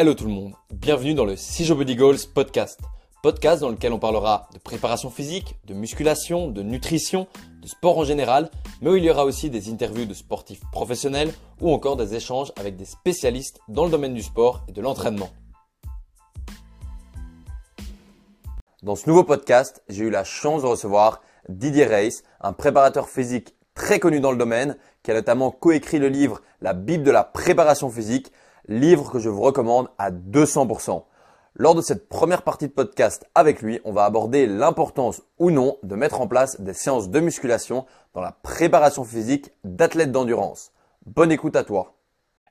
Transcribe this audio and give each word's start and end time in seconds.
Hello 0.00 0.14
tout 0.14 0.24
le 0.24 0.30
monde, 0.30 0.54
bienvenue 0.72 1.12
dans 1.12 1.26
le 1.26 1.36
Sijo 1.36 1.74
Body 1.74 1.94
Goals 1.94 2.20
podcast. 2.34 2.80
Podcast 3.22 3.60
dans 3.60 3.68
lequel 3.68 3.92
on 3.92 3.98
parlera 3.98 4.48
de 4.54 4.58
préparation 4.58 5.10
physique, 5.10 5.58
de 5.66 5.74
musculation, 5.74 6.48
de 6.48 6.62
nutrition, 6.62 7.28
de 7.60 7.68
sport 7.68 7.98
en 7.98 8.04
général, 8.04 8.50
mais 8.80 8.88
où 8.88 8.96
il 8.96 9.04
y 9.04 9.10
aura 9.10 9.26
aussi 9.26 9.50
des 9.50 9.70
interviews 9.70 10.06
de 10.06 10.14
sportifs 10.14 10.62
professionnels 10.72 11.30
ou 11.60 11.70
encore 11.70 11.96
des 11.96 12.14
échanges 12.14 12.50
avec 12.58 12.76
des 12.76 12.86
spécialistes 12.86 13.60
dans 13.68 13.84
le 13.84 13.90
domaine 13.90 14.14
du 14.14 14.22
sport 14.22 14.64
et 14.68 14.72
de 14.72 14.80
l'entraînement. 14.80 15.28
Dans 18.82 18.96
ce 18.96 19.06
nouveau 19.06 19.24
podcast, 19.24 19.82
j'ai 19.90 20.04
eu 20.04 20.10
la 20.10 20.24
chance 20.24 20.62
de 20.62 20.66
recevoir 20.66 21.20
Didier 21.50 21.84
Reis, 21.84 22.22
un 22.40 22.54
préparateur 22.54 23.10
physique 23.10 23.54
très 23.74 23.98
connu 23.98 24.20
dans 24.20 24.32
le 24.32 24.38
domaine, 24.38 24.78
qui 25.02 25.10
a 25.10 25.14
notamment 25.14 25.50
coécrit 25.50 25.98
le 25.98 26.08
livre 26.08 26.40
La 26.62 26.72
Bible 26.72 27.04
de 27.04 27.10
la 27.10 27.24
préparation 27.24 27.90
physique, 27.90 28.32
livre 28.70 29.10
que 29.10 29.18
je 29.18 29.28
vous 29.28 29.42
recommande 29.42 29.88
à 29.98 30.12
200%. 30.12 31.02
Lors 31.56 31.74
de 31.74 31.82
cette 31.82 32.08
première 32.08 32.42
partie 32.42 32.68
de 32.68 32.72
podcast 32.72 33.28
avec 33.34 33.60
lui, 33.60 33.80
on 33.84 33.92
va 33.92 34.04
aborder 34.04 34.46
l'importance 34.46 35.22
ou 35.38 35.50
non 35.50 35.76
de 35.82 35.96
mettre 35.96 36.20
en 36.20 36.28
place 36.28 36.60
des 36.60 36.72
séances 36.72 37.10
de 37.10 37.18
musculation 37.18 37.84
dans 38.14 38.20
la 38.20 38.30
préparation 38.30 39.02
physique 39.02 39.50
d'athlètes 39.64 40.12
d'endurance. 40.12 40.70
Bonne 41.04 41.32
écoute 41.32 41.56
à 41.56 41.64
toi. 41.64 41.94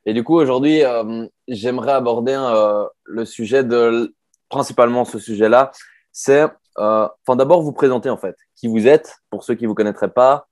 Et 0.05 0.13
du 0.13 0.25
coup, 0.25 0.35
aujourd'hui, 0.35 0.83
euh, 0.83 1.25
j'aimerais 1.47 1.93
aborder 1.93 2.35
euh, 2.37 2.85
le 3.05 3.23
sujet 3.23 3.63
de, 3.63 4.13
principalement 4.49 5.05
ce 5.05 5.19
sujet-là, 5.19 5.71
c'est, 6.11 6.47
euh, 6.79 7.07
enfin 7.25 7.37
d'abord 7.37 7.61
vous 7.61 7.71
présenter 7.71 8.09
en 8.09 8.17
fait 8.17 8.35
qui 8.55 8.67
vous 8.67 8.87
êtes, 8.87 9.19
pour 9.29 9.43
ceux 9.45 9.55
qui 9.55 9.63
ne 9.63 9.69
vous 9.69 9.75
connaîtraient 9.75 10.11
pas, 10.11 10.47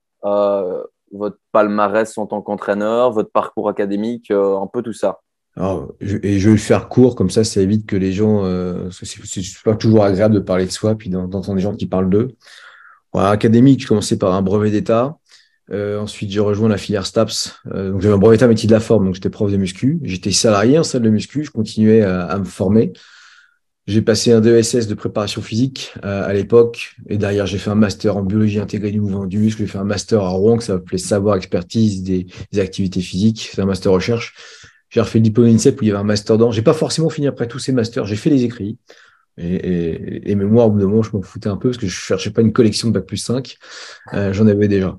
votre 1.14 1.38
palmarès 1.52 2.18
en 2.18 2.26
tant 2.26 2.42
qu'entraîneur, 2.42 3.12
votre 3.12 3.32
parcours 3.32 3.70
académique, 3.70 4.32
un 4.32 4.68
peu 4.68 4.82
tout 4.82 4.94
ça. 4.94 5.20
Alors, 5.58 5.96
et 6.02 6.40
je 6.40 6.50
vais 6.50 6.56
le 6.56 6.62
faire 6.62 6.88
court, 6.88 7.16
comme 7.16 7.32
ça, 7.32 7.44
ça 7.44 7.62
évite 7.62 7.88
que 7.88 7.96
les 7.96 8.14
gens. 8.14 8.46
Euh, 8.46 8.90
c'est 8.92 9.64
pas 9.66 9.76
toujours 9.76 10.04
agréable 10.04 10.36
de 10.36 10.40
parler 10.40 10.68
de 10.68 10.72
soi, 10.72 10.96
puis 10.96 11.10
d'entendre 11.10 11.56
des 11.56 11.62
gens 11.62 11.76
qui 11.76 11.88
parlent 11.88 12.12
d'eux. 12.12 12.36
Voilà, 13.12 13.32
académique, 13.32 13.82
je 13.82 13.88
commençais 13.88 14.18
par 14.18 14.34
un 14.34 14.44
brevet 14.44 14.70
d'État. 14.70 15.18
Euh, 15.72 16.00
ensuite, 16.00 16.30
j'ai 16.30 16.40
rejoint 16.40 16.70
la 16.70 16.78
filière 16.78 17.08
STAPS. 17.08 17.56
Euh, 17.74 17.92
donc, 17.92 18.02
j'avais 18.02 18.14
un 18.14 18.20
brevet 18.20 18.38
d'État 18.38 18.48
métier 18.48 18.68
de 18.68 18.74
la 18.74 18.80
forme, 18.80 19.06
donc 19.06 19.16
j'étais 19.16 19.32
prof 19.32 19.52
de 19.52 19.58
muscu. 19.58 20.00
J'étais 20.04 20.32
salarié 20.32 20.78
en 20.78 20.84
salle 20.84 21.02
de 21.02 21.10
muscu, 21.10 21.44
je 21.44 21.50
continuais 21.50 22.04
à, 22.04 22.38
me 22.38 22.46
former. 22.46 22.94
J'ai 23.88 24.04
passé 24.04 24.34
un 24.34 24.42
DESS 24.42 24.88
de 24.88 24.94
préparation 24.94 25.42
physique 25.42 25.94
euh, 26.06 26.28
à 26.28 26.34
l'époque, 26.34 26.96
et 27.10 27.18
derrière, 27.18 27.48
j'ai 27.48 27.58
fait 27.58 27.72
un 27.72 27.76
master 27.76 28.18
en 28.18 28.22
biologie 28.22 28.60
intégrée 28.60 28.92
du 28.92 29.02
mouvement 29.02 29.26
du 29.26 29.40
muscle. 29.40 29.62
J'ai 29.62 29.68
fait 29.68 29.80
un 29.80 29.86
master 29.86 30.22
à 30.22 30.30
Rouen, 30.30 30.58
qui 30.58 30.68
s'appelait 30.68 31.00
Savoir 31.00 31.36
Expertise 31.38 32.04
des, 32.04 32.28
des 32.52 32.60
activités 32.60 33.02
physiques. 33.02 33.50
C'est 33.52 33.62
un 33.62 33.66
master 33.66 33.92
recherche. 33.92 34.36
J'ai 34.98 35.02
refait 35.02 35.20
le 35.20 35.24
diplôme 35.26 35.46
INSEP 35.46 35.80
où 35.80 35.84
il 35.84 35.90
y 35.90 35.92
avait 35.92 36.00
un 36.00 36.04
master 36.04 36.40
dans. 36.40 36.50
J'ai 36.50 36.64
pas 36.64 36.74
forcément 36.74 37.12
fini 37.12 37.28
après 37.28 37.48
tous 37.48 37.60
ces 37.60 37.72
masters. 37.72 38.08
J'ai 38.08 38.16
fait 38.16 38.32
les 38.32 38.46
écrits. 38.46 38.80
Et, 39.38 40.32
et, 40.32 40.34
au 40.34 40.38
bout 40.72 40.80
d'un 40.80 40.88
moment, 40.88 41.04
je 41.04 41.12
m'en 41.16 41.22
foutais 41.22 41.50
un 41.50 41.58
peu 41.58 41.70
parce 41.70 41.78
que 41.78 41.86
je 41.86 41.96
cherchais 41.96 42.32
pas 42.32 42.42
une 42.42 42.52
collection 42.52 42.88
de 42.88 42.94
Bac 42.96 43.06
plus 43.06 43.18
5. 43.18 43.58
Euh, 44.16 44.34
J'en 44.34 44.48
avais 44.48 44.68
déjà. 44.68 44.98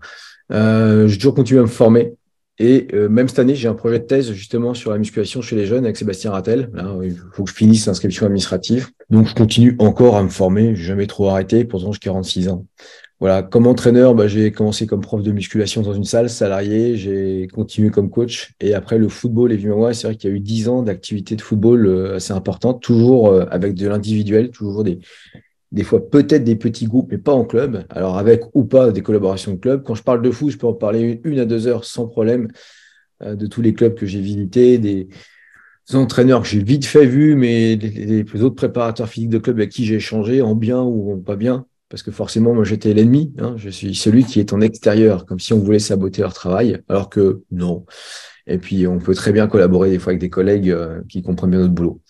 Euh, 0.52 1.08
j'ai 1.08 1.16
toujours 1.16 1.34
continué 1.34 1.58
à 1.58 1.64
me 1.64 1.68
former. 1.68 2.14
Et 2.60 2.86
euh, 2.92 3.08
même 3.08 3.26
cette 3.26 3.40
année, 3.40 3.56
j'ai 3.56 3.66
un 3.66 3.74
projet 3.74 3.98
de 3.98 4.04
thèse 4.04 4.30
justement 4.30 4.72
sur 4.72 4.92
la 4.92 4.98
musculation 4.98 5.42
chez 5.42 5.56
les 5.56 5.66
jeunes 5.66 5.84
avec 5.84 5.96
Sébastien 5.96 6.30
Rattel. 6.30 6.70
Là, 6.74 6.94
il 7.02 7.16
faut 7.32 7.42
que 7.42 7.50
je 7.50 7.56
finisse 7.56 7.86
l'inscription 7.86 8.26
administrative. 8.26 8.90
Donc, 9.10 9.26
je 9.26 9.34
continue 9.34 9.74
encore 9.80 10.16
à 10.16 10.22
me 10.22 10.28
former. 10.28 10.76
J'ai 10.76 10.84
jamais 10.84 11.08
trop 11.08 11.28
arrêté. 11.28 11.64
Pourtant, 11.64 11.90
j'ai 11.90 11.98
46 11.98 12.50
ans. 12.50 12.66
Voilà, 13.20 13.42
comme 13.42 13.66
entraîneur, 13.66 14.14
bah, 14.14 14.28
j'ai 14.28 14.52
commencé 14.52 14.86
comme 14.86 15.00
prof 15.00 15.24
de 15.24 15.32
musculation 15.32 15.82
dans 15.82 15.92
une 15.92 16.04
salle 16.04 16.30
salariée, 16.30 16.96
j'ai 16.96 17.48
continué 17.52 17.90
comme 17.90 18.10
coach 18.10 18.52
et 18.60 18.74
après 18.74 18.96
le 18.96 19.08
football, 19.08 19.50
évidemment, 19.50 19.92
c'est 19.92 20.06
vrai 20.06 20.16
qu'il 20.16 20.30
y 20.30 20.32
a 20.32 20.36
eu 20.36 20.40
dix 20.40 20.68
ans 20.68 20.82
d'activité 20.82 21.34
de 21.34 21.40
football 21.42 21.86
euh, 21.86 22.14
assez 22.16 22.32
importante, 22.32 22.80
toujours 22.80 23.28
euh, 23.30 23.44
avec 23.50 23.74
de 23.74 23.88
l'individuel, 23.88 24.50
toujours 24.50 24.84
des, 24.84 25.00
fois 25.82 26.08
peut-être 26.08 26.44
des 26.44 26.54
petits 26.54 26.86
groupes, 26.86 27.08
mais 27.10 27.18
pas 27.18 27.32
en 27.32 27.44
club. 27.44 27.84
Alors 27.90 28.18
avec 28.18 28.44
ou 28.54 28.64
pas 28.64 28.92
des 28.92 29.02
collaborations 29.02 29.54
de 29.54 29.58
club. 29.58 29.82
Quand 29.82 29.96
je 29.96 30.04
parle 30.04 30.22
de 30.22 30.30
foot, 30.30 30.50
je 30.50 30.58
peux 30.58 30.68
en 30.68 30.74
parler 30.74 31.20
une, 31.24 31.40
à 31.40 31.44
deux 31.44 31.66
heures 31.66 31.84
sans 31.84 32.06
problème 32.06 32.48
euh, 33.22 33.34
de 33.34 33.48
tous 33.48 33.62
les 33.62 33.74
clubs 33.74 33.96
que 33.96 34.06
j'ai 34.06 34.20
visités, 34.20 34.78
des, 34.78 35.08
entraîneurs 35.92 36.42
que 36.42 36.48
j'ai 36.48 36.62
vite 36.62 36.84
fait 36.84 37.06
vu, 37.06 37.34
mais 37.34 37.74
les, 37.74 38.22
les, 38.22 38.42
autres 38.42 38.56
préparateurs 38.56 39.08
physiques 39.08 39.30
de 39.30 39.38
club 39.38 39.56
avec 39.56 39.70
qui 39.70 39.84
j'ai 39.86 39.96
échangé, 39.96 40.40
en 40.40 40.54
bien 40.54 40.82
ou 40.82 41.14
en 41.14 41.18
pas 41.18 41.34
bien 41.34 41.66
parce 41.88 42.02
que 42.02 42.10
forcément, 42.10 42.54
moi, 42.54 42.64
j'étais 42.64 42.92
l'ennemi. 42.92 43.32
Hein. 43.38 43.54
Je 43.56 43.70
suis 43.70 43.94
celui 43.94 44.24
qui 44.24 44.40
est 44.40 44.52
en 44.52 44.60
extérieur, 44.60 45.26
comme 45.26 45.40
si 45.40 45.52
on 45.52 45.58
voulait 45.58 45.78
saboter 45.78 46.22
leur 46.22 46.34
travail, 46.34 46.82
alors 46.88 47.08
que 47.08 47.42
non. 47.50 47.86
Et 48.46 48.58
puis, 48.58 48.86
on 48.86 48.98
peut 48.98 49.14
très 49.14 49.32
bien 49.32 49.46
collaborer 49.46 49.90
des 49.90 49.98
fois 49.98 50.10
avec 50.10 50.20
des 50.20 50.30
collègues 50.30 50.70
euh, 50.70 51.00
qui 51.08 51.22
comprennent 51.22 51.50
bien 51.50 51.60
notre 51.60 51.74
boulot. 51.74 52.00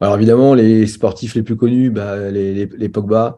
Alors 0.00 0.16
évidemment, 0.16 0.54
les 0.54 0.86
sportifs 0.86 1.34
les 1.34 1.42
plus 1.42 1.56
connus, 1.56 1.90
bah, 1.90 2.30
les, 2.30 2.66
les, 2.66 2.88
Pogba, 2.88 3.36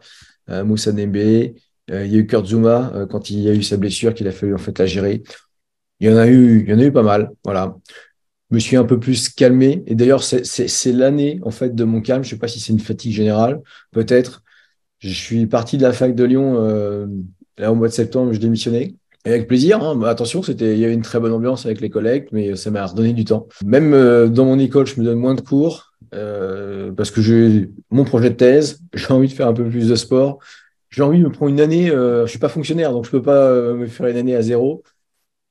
euh, 0.49 0.63
Moussa 0.63 0.91
Dembélé, 0.91 1.55
euh, 1.91 2.05
il 2.05 2.11
y 2.11 2.15
a 2.15 2.19
eu 2.19 2.27
Kurt 2.27 2.45
Zuma 2.45 2.91
euh, 2.95 3.05
quand 3.05 3.29
il 3.29 3.39
y 3.39 3.49
a 3.49 3.53
eu 3.53 3.63
sa 3.63 3.77
blessure 3.77 4.13
qu'il 4.13 4.27
a 4.27 4.31
fallu 4.31 4.53
en 4.53 4.57
fait 4.57 4.77
la 4.77 4.85
gérer. 4.85 5.23
Il 5.99 6.09
y 6.09 6.13
en 6.13 6.17
a 6.17 6.27
eu, 6.27 6.63
il 6.63 6.69
y 6.69 6.73
en 6.73 6.79
a 6.79 6.83
eu 6.83 6.91
pas 6.91 7.03
mal. 7.03 7.31
Voilà. 7.43 7.75
Je 8.49 8.55
me 8.55 8.59
suis 8.59 8.75
un 8.75 8.83
peu 8.83 8.99
plus 8.99 9.29
calmé. 9.29 9.83
Et 9.87 9.95
d'ailleurs, 9.95 10.23
c'est 10.23 10.91
l'année 10.91 11.39
en 11.43 11.51
fait 11.51 11.73
de 11.73 11.83
mon 11.83 12.01
calme. 12.01 12.23
Je 12.23 12.29
sais 12.31 12.37
pas 12.37 12.47
si 12.47 12.59
c'est 12.59 12.73
une 12.73 12.79
fatigue 12.79 13.13
générale, 13.13 13.61
peut-être. 13.91 14.43
Je 14.99 15.09
suis 15.09 15.45
parti 15.45 15.77
de 15.77 15.83
la 15.83 15.93
fac 15.93 16.15
de 16.15 16.23
Lyon 16.23 16.55
euh, 16.57 17.05
là 17.57 17.71
au 17.71 17.75
mois 17.75 17.87
de 17.87 17.93
septembre, 17.93 18.33
je 18.33 18.39
démissionnais. 18.39 18.95
Et 19.25 19.29
avec 19.29 19.47
plaisir, 19.47 19.83
hein. 19.83 20.01
attention, 20.03 20.41
c'était, 20.41 20.73
il 20.73 20.79
y 20.79 20.85
avait 20.85 20.93
une 20.93 21.01
très 21.01 21.19
bonne 21.19 21.33
ambiance 21.33 21.65
avec 21.65 21.81
les 21.81 21.89
collègues, 21.89 22.27
mais 22.31 22.55
ça 22.55 22.71
m'a 22.71 22.85
redonné 22.85 23.13
du 23.13 23.25
temps. 23.25 23.47
Même 23.65 23.93
euh, 23.93 24.27
dans 24.27 24.45
mon 24.45 24.57
école, 24.57 24.87
je 24.87 24.99
me 24.99 25.05
donne 25.05 25.19
moins 25.19 25.35
de 25.35 25.41
cours 25.41 25.93
euh, 26.13 26.91
parce 26.93 27.11
que 27.11 27.21
j'ai 27.21 27.69
mon 27.91 28.05
projet 28.05 28.29
de 28.29 28.35
thèse, 28.35 28.79
j'ai 28.93 29.11
envie 29.11 29.27
de 29.27 29.33
faire 29.33 29.47
un 29.47 29.53
peu 29.53 29.67
plus 29.67 29.89
de 29.89 29.95
sport. 29.95 30.39
J'ai 30.89 31.03
envie 31.03 31.19
de 31.19 31.25
me 31.25 31.31
prendre 31.31 31.51
une 31.51 31.59
année, 31.59 31.87
je 31.89 32.25
suis 32.27 32.39
pas 32.39 32.47
fonctionnaire, 32.47 32.93
donc 32.93 33.05
je 33.05 33.11
peux 33.11 33.21
pas 33.21 33.51
me 33.73 33.87
faire 33.87 34.07
une 34.07 34.15
année 34.15 34.35
à 34.35 34.41
zéro. 34.41 34.83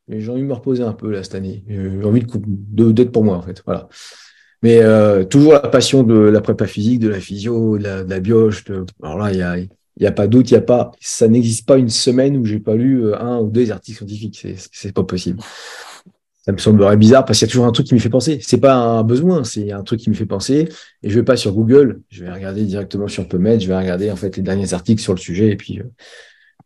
Mais 0.08 0.20
j'ai 0.20 0.30
envie 0.30 0.40
de 0.40 0.46
me 0.46 0.54
reposer 0.54 0.82
un 0.82 0.92
peu 0.92 1.10
là 1.10 1.22
cette 1.22 1.34
année. 1.34 1.62
J'ai 1.68 2.04
envie 2.04 2.24
de 2.24 2.92
d'être 2.92 3.12
pour 3.12 3.22
moi 3.22 3.36
en 3.36 3.42
fait. 3.42 3.62
Voilà. 3.66 3.88
Mais 4.62 4.80
euh, 4.82 5.24
toujours 5.24 5.52
la 5.52 5.60
passion 5.60 6.02
de 6.02 6.14
la 6.14 6.40
prépa 6.40 6.66
physique, 6.66 7.00
de 7.00 7.08
la 7.08 7.20
physio, 7.20 7.78
de 7.78 7.84
la, 7.84 8.04
de 8.04 8.18
bioche. 8.18 8.64
Alors 9.02 9.18
là, 9.18 9.32
il 9.32 9.38
y 9.38 10.06
a, 10.06 10.08
a 10.08 10.12
pas 10.12 10.26
doute, 10.26 10.50
il 10.50 10.54
y 10.54 10.56
a 10.56 10.62
pas, 10.62 10.92
ça 11.00 11.28
n'existe 11.28 11.66
pas 11.66 11.76
une 11.76 11.90
semaine 11.90 12.36
où 12.36 12.44
j'ai 12.44 12.58
pas 12.58 12.74
lu 12.74 13.04
euh, 13.04 13.20
un 13.20 13.38
ou 13.38 13.50
deux 13.50 13.70
articles 13.70 13.98
scientifiques. 13.98 14.38
C'est, 14.40 14.56
c'est 14.72 14.92
pas 14.92 15.04
possible. 15.04 15.40
Ça 16.46 16.52
me 16.52 16.58
semblerait 16.58 16.96
bizarre 16.96 17.24
parce 17.24 17.40
qu'il 17.40 17.48
y 17.48 17.50
a 17.50 17.52
toujours 17.52 17.66
un 17.66 17.72
truc 17.72 17.88
qui 17.88 17.94
me 17.94 17.98
fait 17.98 18.08
penser. 18.08 18.38
C'est 18.40 18.60
pas 18.60 18.76
un 18.76 19.02
besoin, 19.02 19.42
c'est 19.42 19.72
un 19.72 19.82
truc 19.82 19.98
qui 19.98 20.10
me 20.10 20.14
fait 20.14 20.26
penser. 20.26 20.68
Et 21.02 21.10
je 21.10 21.14
vais 21.18 21.24
pas 21.24 21.36
sur 21.36 21.52
Google, 21.52 22.02
je 22.08 22.22
vais 22.22 22.30
regarder 22.30 22.64
directement 22.64 23.08
sur 23.08 23.26
PubMed, 23.26 23.60
je 23.60 23.66
vais 23.66 23.76
regarder 23.76 24.12
en 24.12 24.16
fait 24.16 24.36
les 24.36 24.44
derniers 24.44 24.72
articles 24.72 25.02
sur 25.02 25.12
le 25.12 25.18
sujet 25.18 25.50
et 25.50 25.56
puis 25.56 25.80
euh, 25.80 25.90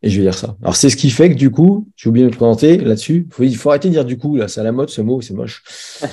et 0.02 0.10
je 0.10 0.18
vais 0.18 0.24
dire 0.24 0.34
ça. 0.34 0.56
Alors 0.62 0.76
c'est 0.76 0.90
ce 0.90 0.96
qui 0.96 1.08
fait 1.10 1.30
que 1.30 1.34
du 1.34 1.50
coup, 1.50 1.88
j'ai 1.96 2.08
oublié 2.08 2.26
de 2.26 2.30
me 2.30 2.36
présenter 2.36 2.76
là-dessus. 2.76 3.26
Il 3.40 3.56
faut, 3.56 3.70
arrêter 3.70 3.88
de 3.88 3.94
dire 3.94 4.04
du 4.04 4.18
coup 4.18 4.36
là, 4.36 4.48
c'est 4.48 4.60
à 4.60 4.64
la 4.64 4.72
mode 4.72 4.90
ce 4.90 5.00
mot, 5.00 5.20
c'est 5.20 5.34
moche. 5.34 5.62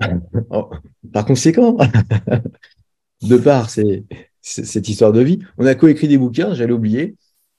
Par 1.12 1.24
conséquent, 1.24 1.76
de 3.22 3.36
part 3.36 3.70
c'est 3.70 4.04
cette 4.42 4.88
histoire 4.88 5.12
de 5.12 5.20
vie, 5.20 5.40
on 5.58 5.66
a 5.66 5.74
coécrit 5.74 6.08
des 6.08 6.18
bouquins, 6.18 6.54
j'allais 6.54 6.72
oublier. 6.72 7.16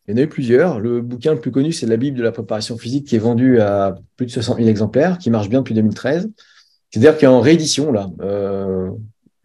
Il 0.08 0.12
y 0.12 0.14
en 0.16 0.18
a 0.18 0.26
eu 0.26 0.28
plusieurs. 0.28 0.80
Le 0.80 1.02
bouquin 1.02 1.34
le 1.34 1.40
plus 1.40 1.52
connu, 1.52 1.72
c'est 1.72 1.86
la 1.86 1.98
Bible 1.98 2.18
de 2.18 2.24
la 2.24 2.32
préparation 2.32 2.76
physique 2.78 3.08
qui 3.08 3.16
est 3.16 3.20
vendu 3.20 3.62
à 3.62 3.96
plus 4.18 4.26
de 4.26 4.32
60 4.32 4.58
000 4.58 4.68
exemplaires, 4.68 5.20
qui 5.20 5.30
marche 5.30 5.48
bien 5.48 5.60
depuis 5.60 5.76
2013. 5.76 6.30
C'est-à-dire 6.90 7.18
qu'il 7.18 7.26
est 7.26 7.32
en 7.32 7.40
réédition 7.40 7.92
là. 7.92 8.10
Euh, 8.22 8.90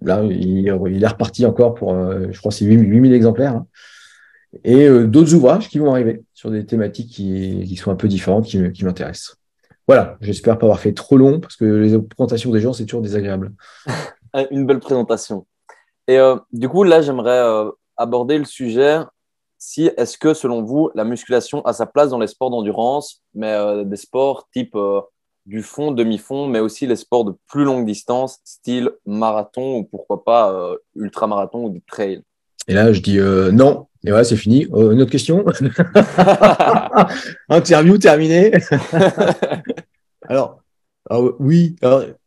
là, 0.00 0.22
il, 0.24 0.66
est 0.66 1.06
reparti 1.06 1.44
encore 1.44 1.74
pour, 1.74 1.92
euh, 1.92 2.28
je 2.30 2.38
crois, 2.38 2.50
c'est 2.50 2.64
8 2.64 3.02
000 3.02 3.14
exemplaires. 3.14 3.56
Hein 3.56 3.66
et 4.64 4.86
euh, 4.86 5.06
d'autres 5.06 5.34
ouvrages 5.34 5.68
qui 5.68 5.78
vont 5.78 5.92
arriver 5.92 6.22
sur 6.34 6.50
des 6.50 6.64
thématiques 6.64 7.10
qui, 7.10 7.76
sont 7.76 7.90
un 7.90 7.96
peu 7.96 8.08
différentes, 8.08 8.46
qui 8.46 8.84
m'intéressent. 8.84 9.36
Voilà, 9.86 10.16
j'espère 10.20 10.58
pas 10.58 10.66
avoir 10.66 10.80
fait 10.80 10.92
trop 10.92 11.16
long 11.16 11.40
parce 11.40 11.56
que 11.56 11.64
les 11.64 11.98
présentations 11.98 12.50
des 12.50 12.60
gens, 12.60 12.72
c'est 12.72 12.84
toujours 12.84 13.02
désagréable. 13.02 13.52
Une 14.50 14.66
belle 14.66 14.80
présentation. 14.80 15.46
Et 16.08 16.18
euh, 16.18 16.36
du 16.52 16.68
coup, 16.68 16.82
là, 16.82 17.02
j'aimerais 17.02 17.38
euh, 17.38 17.70
aborder 17.96 18.38
le 18.38 18.44
sujet. 18.44 18.98
Si 19.58 19.90
est-ce 19.96 20.18
que, 20.18 20.34
selon 20.34 20.62
vous, 20.62 20.90
la 20.94 21.04
musculation 21.04 21.64
a 21.64 21.72
sa 21.72 21.86
place 21.86 22.10
dans 22.10 22.18
les 22.18 22.26
sports 22.26 22.50
d'endurance, 22.50 23.22
mais 23.34 23.84
des 23.84 23.96
sports 23.96 24.48
type 24.52 24.76
du 25.46 25.62
fond, 25.62 25.92
demi-fond, 25.92 26.46
mais 26.46 26.60
aussi 26.60 26.86
les 26.86 26.96
sports 26.96 27.24
de 27.24 27.34
plus 27.48 27.64
longue 27.64 27.86
distance, 27.86 28.38
style 28.44 28.90
marathon 29.06 29.78
ou 29.78 29.84
pourquoi 29.84 30.24
pas 30.24 30.74
ultra-marathon 30.94 31.64
ou 31.64 31.70
du 31.70 31.80
trail? 31.80 32.22
Et 32.68 32.74
là, 32.74 32.92
je 32.92 33.00
dis 33.00 33.18
non, 33.18 33.86
et 34.06 34.10
voilà, 34.10 34.22
c'est 34.22 34.36
fini. 34.36 34.68
Euh, 34.72 34.92
une 34.92 35.02
autre 35.02 35.10
question? 35.10 35.44
Interview 37.48 37.98
terminée. 37.98 38.52
alors, 40.28 40.62
oui, 41.40 41.74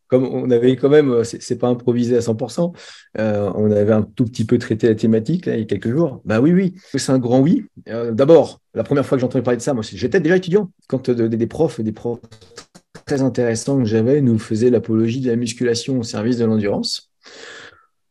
comme 0.08 0.26
on 0.26 0.50
avait 0.50 0.76
quand 0.76 0.90
même, 0.90 1.10
euh, 1.10 1.24
c'est 1.24 1.56
pas 1.56 1.68
improvisé 1.68 2.18
à 2.18 2.20
100%, 2.20 2.74
euh, 3.18 3.50
on 3.54 3.70
avait 3.70 3.94
un 3.94 4.02
tout 4.02 4.26
petit 4.26 4.44
peu 4.44 4.58
traité 4.58 4.88
la 4.88 4.94
thématique 4.94 5.46
il 5.46 5.58
y 5.58 5.62
a 5.62 5.64
quelques 5.64 5.90
jours. 5.90 6.20
Bah 6.26 6.40
oui, 6.40 6.52
oui, 6.52 6.74
c'est 6.94 7.12
un 7.12 7.18
grand 7.18 7.40
oui. 7.40 7.64
D'abord, 7.86 8.60
la 8.74 8.84
première 8.84 9.06
fois 9.06 9.16
que 9.16 9.22
j'entendais 9.22 9.42
parler 9.42 9.56
de 9.56 9.62
ça, 9.62 9.72
moi, 9.72 9.82
j'étais 9.82 10.20
déjà 10.20 10.36
étudiant 10.36 10.70
quand 10.86 11.08
des 11.08 11.46
profs, 11.46 11.80
des 11.80 11.92
profs 11.92 12.20
très 13.06 13.22
intéressants 13.22 13.78
que 13.78 13.86
j'avais 13.86 14.20
nous 14.20 14.38
faisaient 14.38 14.70
l'apologie 14.70 15.20
de 15.20 15.30
la 15.30 15.36
musculation 15.36 15.98
au 15.98 16.02
service 16.02 16.36
de 16.36 16.44
l'endurance. 16.44 17.10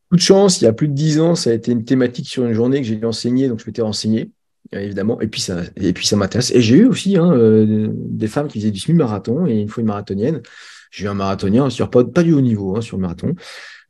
Coup 0.09 0.15
de 0.15 0.21
chance, 0.21 0.59
il 0.59 0.63
y 0.63 0.67
a 0.67 0.73
plus 0.73 0.87
de 0.87 0.93
dix 0.93 1.19
ans, 1.19 1.35
ça 1.35 1.51
a 1.51 1.53
été 1.53 1.71
une 1.71 1.85
thématique 1.85 2.27
sur 2.27 2.43
une 2.43 2.53
journée 2.53 2.81
que 2.81 2.87
j'ai 2.87 2.95
dû 2.95 3.05
enseigner, 3.05 3.47
donc 3.47 3.59
je 3.59 3.65
m'étais 3.67 3.83
renseigné, 3.83 4.31
évidemment. 4.71 5.21
Et 5.21 5.27
puis 5.27 5.39
ça, 5.39 5.61
et 5.75 5.93
puis 5.93 6.07
ça 6.07 6.15
m'intéresse. 6.15 6.51
Et 6.51 6.61
j'ai 6.61 6.77
eu 6.77 6.85
aussi 6.87 7.15
hein, 7.15 7.31
euh, 7.31 7.89
des 7.93 8.27
femmes 8.27 8.47
qui 8.47 8.59
faisaient 8.59 8.71
du 8.71 8.79
semi-marathon 8.79 9.45
et 9.45 9.59
une 9.59 9.69
fois 9.69 9.81
une 9.81 9.87
marathonienne. 9.87 10.41
J'ai 10.89 11.05
eu 11.05 11.07
un 11.09 11.13
marathonien 11.13 11.69
sur 11.69 11.91
pas, 11.91 12.03
pas 12.03 12.23
du 12.23 12.33
haut 12.33 12.41
niveau 12.41 12.75
hein, 12.75 12.81
sur 12.81 12.97
le 12.97 13.01
marathon. 13.01 13.35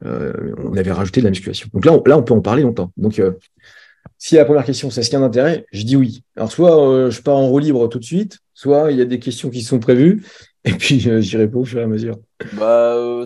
Euh, 0.05 0.33
on 0.57 0.75
avait 0.75 0.91
rajouté 0.91 1.21
de 1.21 1.25
la 1.25 1.29
musculation. 1.29 1.69
Donc 1.73 1.85
là, 1.85 1.93
on, 1.93 2.03
là, 2.05 2.17
on 2.17 2.23
peut 2.23 2.33
en 2.33 2.41
parler 2.41 2.63
longtemps. 2.63 2.91
Donc 2.97 3.19
euh, 3.19 3.31
si 4.17 4.35
la 4.35 4.43
première 4.43 4.65
question, 4.65 4.89
c'est 4.89 4.99
est-ce 4.99 5.09
qu'il 5.09 5.17
y 5.17 5.21
a 5.21 5.23
un 5.23 5.27
intérêt? 5.27 5.65
Je 5.71 5.83
dis 5.83 5.95
oui. 5.95 6.23
Alors, 6.35 6.51
soit 6.51 7.09
je 7.09 7.21
pars 7.21 7.37
en 7.37 7.47
roue 7.47 7.59
libre 7.59 7.87
tout 7.87 7.99
de 7.99 8.03
suite, 8.03 8.39
soit 8.53 8.91
il 8.91 8.97
y 8.97 9.01
a 9.01 9.05
des 9.05 9.19
questions 9.19 9.49
qui 9.49 9.61
sont 9.61 9.79
prévues, 9.79 10.25
et 10.65 10.73
puis 10.73 10.99
j'y 10.99 11.37
réponds 11.37 11.61
au 11.61 11.65
fur 11.65 11.79
et 11.79 11.83
à 11.83 11.87
mesure. 11.87 12.17
Bah, 12.57 13.23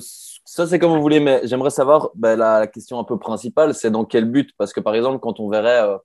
ça, 0.53 0.67
c'est 0.67 0.77
comme 0.77 0.91
vous 0.91 1.01
voulez, 1.01 1.19
mais 1.19 1.41
j'aimerais 1.45 1.71
savoir 1.71 2.11
bah, 2.13 2.35
la, 2.35 2.67
question 2.67 3.00
un 3.00 3.03
peu 3.03 3.17
principale, 3.17 3.73
c'est 3.73 3.89
dans 3.89 4.05
quel 4.05 4.25
but? 4.25 4.51
Parce 4.55 4.71
que 4.71 4.79
par 4.79 4.94
exemple, 4.94 5.17
quand 5.19 5.39
on 5.39 5.50
verrait, 5.50 5.81
euh, 5.81 5.97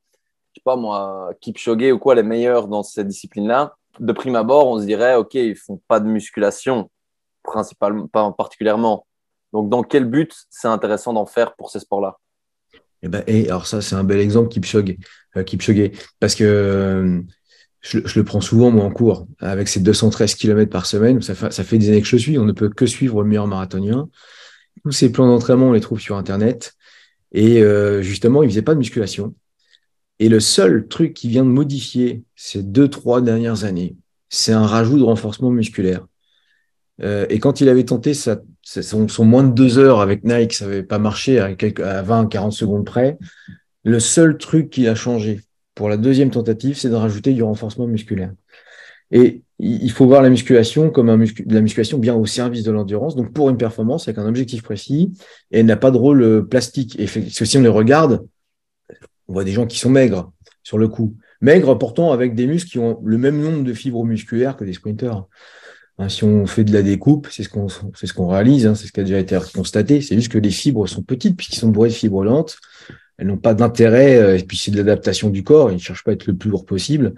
je 0.52 0.60
sais 0.60 0.62
pas 0.64 0.74
moi, 0.74 1.32
Kipchoge 1.42 1.92
ou 1.92 1.98
quoi, 1.98 2.14
les 2.14 2.22
meilleurs 2.22 2.66
dans 2.66 2.82
cette 2.82 3.08
discipline-là, 3.08 3.76
de 4.00 4.10
prime 4.10 4.36
abord, 4.36 4.66
on 4.68 4.80
se 4.80 4.86
dirait, 4.86 5.16
OK, 5.16 5.34
ils 5.34 5.54
font 5.54 5.82
pas 5.86 6.00
de 6.00 6.06
musculation, 6.06 6.90
principalement, 7.42 8.06
pas 8.06 8.32
particulièrement. 8.32 9.06
Donc, 9.52 9.68
dans 9.68 9.82
quel 9.82 10.06
but 10.06 10.34
c'est 10.48 10.68
intéressant 10.68 11.12
d'en 11.12 11.26
faire 11.26 11.54
pour 11.54 11.68
ces 11.68 11.80
sports-là? 11.80 12.16
Et, 12.72 12.78
eh 13.02 13.08
ben, 13.08 13.24
et 13.26 13.48
alors 13.48 13.66
ça, 13.66 13.82
c'est 13.82 13.96
un 13.96 14.04
bel 14.04 14.18
exemple, 14.18 14.48
Kipchoge. 14.48 14.96
Euh, 15.36 15.42
Kipchoge 15.42 15.90
parce 16.20 16.34
que 16.34 16.44
euh, 16.44 17.20
je, 17.82 17.98
le 18.18 18.24
prends 18.24 18.40
souvent, 18.40 18.70
moi, 18.70 18.86
en 18.86 18.90
cours, 18.90 19.26
avec 19.40 19.68
ses 19.68 19.80
213 19.80 20.36
km 20.36 20.70
par 20.70 20.86
semaine. 20.86 21.20
Ça 21.20 21.34
fait, 21.34 21.52
ça 21.52 21.64
fait 21.64 21.76
des 21.76 21.90
années 21.90 22.00
que 22.00 22.08
je 22.08 22.16
suis. 22.16 22.38
On 22.38 22.46
ne 22.46 22.52
peut 22.52 22.70
que 22.70 22.86
suivre 22.86 23.22
le 23.22 23.28
meilleur 23.28 23.46
marathonien. 23.46 24.08
Tous 24.84 24.92
ces 24.92 25.10
plans 25.10 25.26
d'entraînement, 25.26 25.68
on 25.68 25.72
les 25.72 25.80
trouve 25.80 26.00
sur 26.00 26.16
Internet. 26.16 26.74
Et 27.32 27.62
euh, 27.62 28.02
justement, 28.02 28.42
il 28.42 28.46
ne 28.46 28.50
faisait 28.50 28.62
pas 28.62 28.74
de 28.74 28.78
musculation. 28.78 29.34
Et 30.18 30.28
le 30.28 30.40
seul 30.40 30.88
truc 30.88 31.14
qui 31.14 31.28
vient 31.28 31.44
de 31.44 31.50
modifier 31.50 32.24
ces 32.34 32.62
deux, 32.62 32.88
trois 32.88 33.20
dernières 33.20 33.64
années, 33.64 33.96
c'est 34.28 34.52
un 34.52 34.66
rajout 34.66 34.98
de 34.98 35.04
renforcement 35.04 35.50
musculaire. 35.50 36.06
Euh, 37.00 37.26
et 37.28 37.38
quand 37.38 37.60
il 37.60 37.68
avait 37.68 37.84
tenté 37.84 38.12
son, 38.14 39.24
moins 39.24 39.44
de 39.44 39.52
deux 39.52 39.78
heures 39.78 40.00
avec 40.00 40.24
Nike, 40.24 40.54
ça 40.54 40.66
n'avait 40.66 40.82
pas 40.82 40.98
marché 40.98 41.38
à, 41.38 41.54
à 41.84 42.02
20, 42.02 42.26
40 42.26 42.52
secondes 42.52 42.84
près. 42.84 43.18
Le 43.84 44.00
seul 44.00 44.36
truc 44.38 44.70
qui 44.70 44.88
a 44.88 44.94
changé 44.94 45.40
pour 45.74 45.88
la 45.88 45.96
deuxième 45.96 46.30
tentative, 46.30 46.76
c'est 46.76 46.88
de 46.90 46.96
rajouter 46.96 47.32
du 47.32 47.42
renforcement 47.44 47.86
musculaire. 47.86 48.32
Et 49.10 49.42
il 49.58 49.90
faut 49.90 50.06
voir 50.06 50.22
la 50.22 50.30
musculation 50.30 50.90
comme 50.90 51.08
un 51.08 51.18
de 51.18 51.54
la 51.54 51.60
musculation 51.60 51.98
bien 51.98 52.14
au 52.14 52.26
service 52.26 52.62
de 52.62 52.70
l'endurance, 52.70 53.16
donc 53.16 53.32
pour 53.32 53.50
une 53.50 53.56
performance 53.56 54.06
avec 54.06 54.18
un 54.18 54.26
objectif 54.26 54.62
précis, 54.62 55.12
et 55.50 55.60
elle 55.60 55.66
n'a 55.66 55.76
pas 55.76 55.90
de 55.90 55.96
rôle 55.96 56.22
euh, 56.22 56.42
plastique. 56.42 56.96
Parce 56.96 57.38
que 57.38 57.44
si 57.44 57.58
on 57.58 57.62
les 57.62 57.68
regarde, 57.68 58.24
on 59.26 59.32
voit 59.32 59.44
des 59.44 59.52
gens 59.52 59.66
qui 59.66 59.78
sont 59.78 59.90
maigres 59.90 60.32
sur 60.62 60.78
le 60.78 60.88
coup. 60.88 61.16
Maigres 61.40 61.78
pourtant 61.78 62.12
avec 62.12 62.34
des 62.34 62.46
muscles 62.46 62.70
qui 62.70 62.78
ont 62.78 63.00
le 63.04 63.18
même 63.18 63.40
nombre 63.40 63.64
de 63.64 63.72
fibres 63.72 64.04
musculaires 64.04 64.56
que 64.56 64.64
des 64.64 64.72
sprinteurs. 64.72 65.28
Hein, 65.98 66.08
si 66.08 66.22
on 66.22 66.46
fait 66.46 66.64
de 66.64 66.72
la 66.72 66.82
découpe, 66.82 67.26
c'est 67.30 67.42
ce 67.42 67.48
qu'on 67.48 67.68
ce 67.68 68.22
réalise, 68.22 68.66
hein, 68.66 68.74
c'est 68.74 68.86
ce 68.86 68.92
qui 68.92 69.00
a 69.00 69.04
déjà 69.04 69.18
été 69.18 69.38
constaté. 69.54 70.00
C'est 70.00 70.14
juste 70.14 70.30
que 70.30 70.38
les 70.38 70.50
fibres 70.50 70.86
sont 70.86 71.02
petites 71.02 71.36
puisqu'ils 71.36 71.58
sont 71.58 71.68
bourrés 71.68 71.88
de 71.88 71.94
fibres 71.94 72.24
lentes. 72.24 72.56
Elles 73.18 73.26
n'ont 73.26 73.36
pas 73.36 73.54
d'intérêt, 73.54 74.16
euh, 74.16 74.38
et 74.38 74.44
puis 74.44 74.56
c'est 74.56 74.70
de 74.70 74.76
l'adaptation 74.76 75.28
du 75.30 75.42
corps. 75.42 75.72
Ils 75.72 75.74
ne 75.74 75.80
cherchent 75.80 76.04
pas 76.04 76.12
à 76.12 76.14
être 76.14 76.26
le 76.26 76.36
plus 76.36 76.50
lourd 76.50 76.64
possible. 76.64 77.14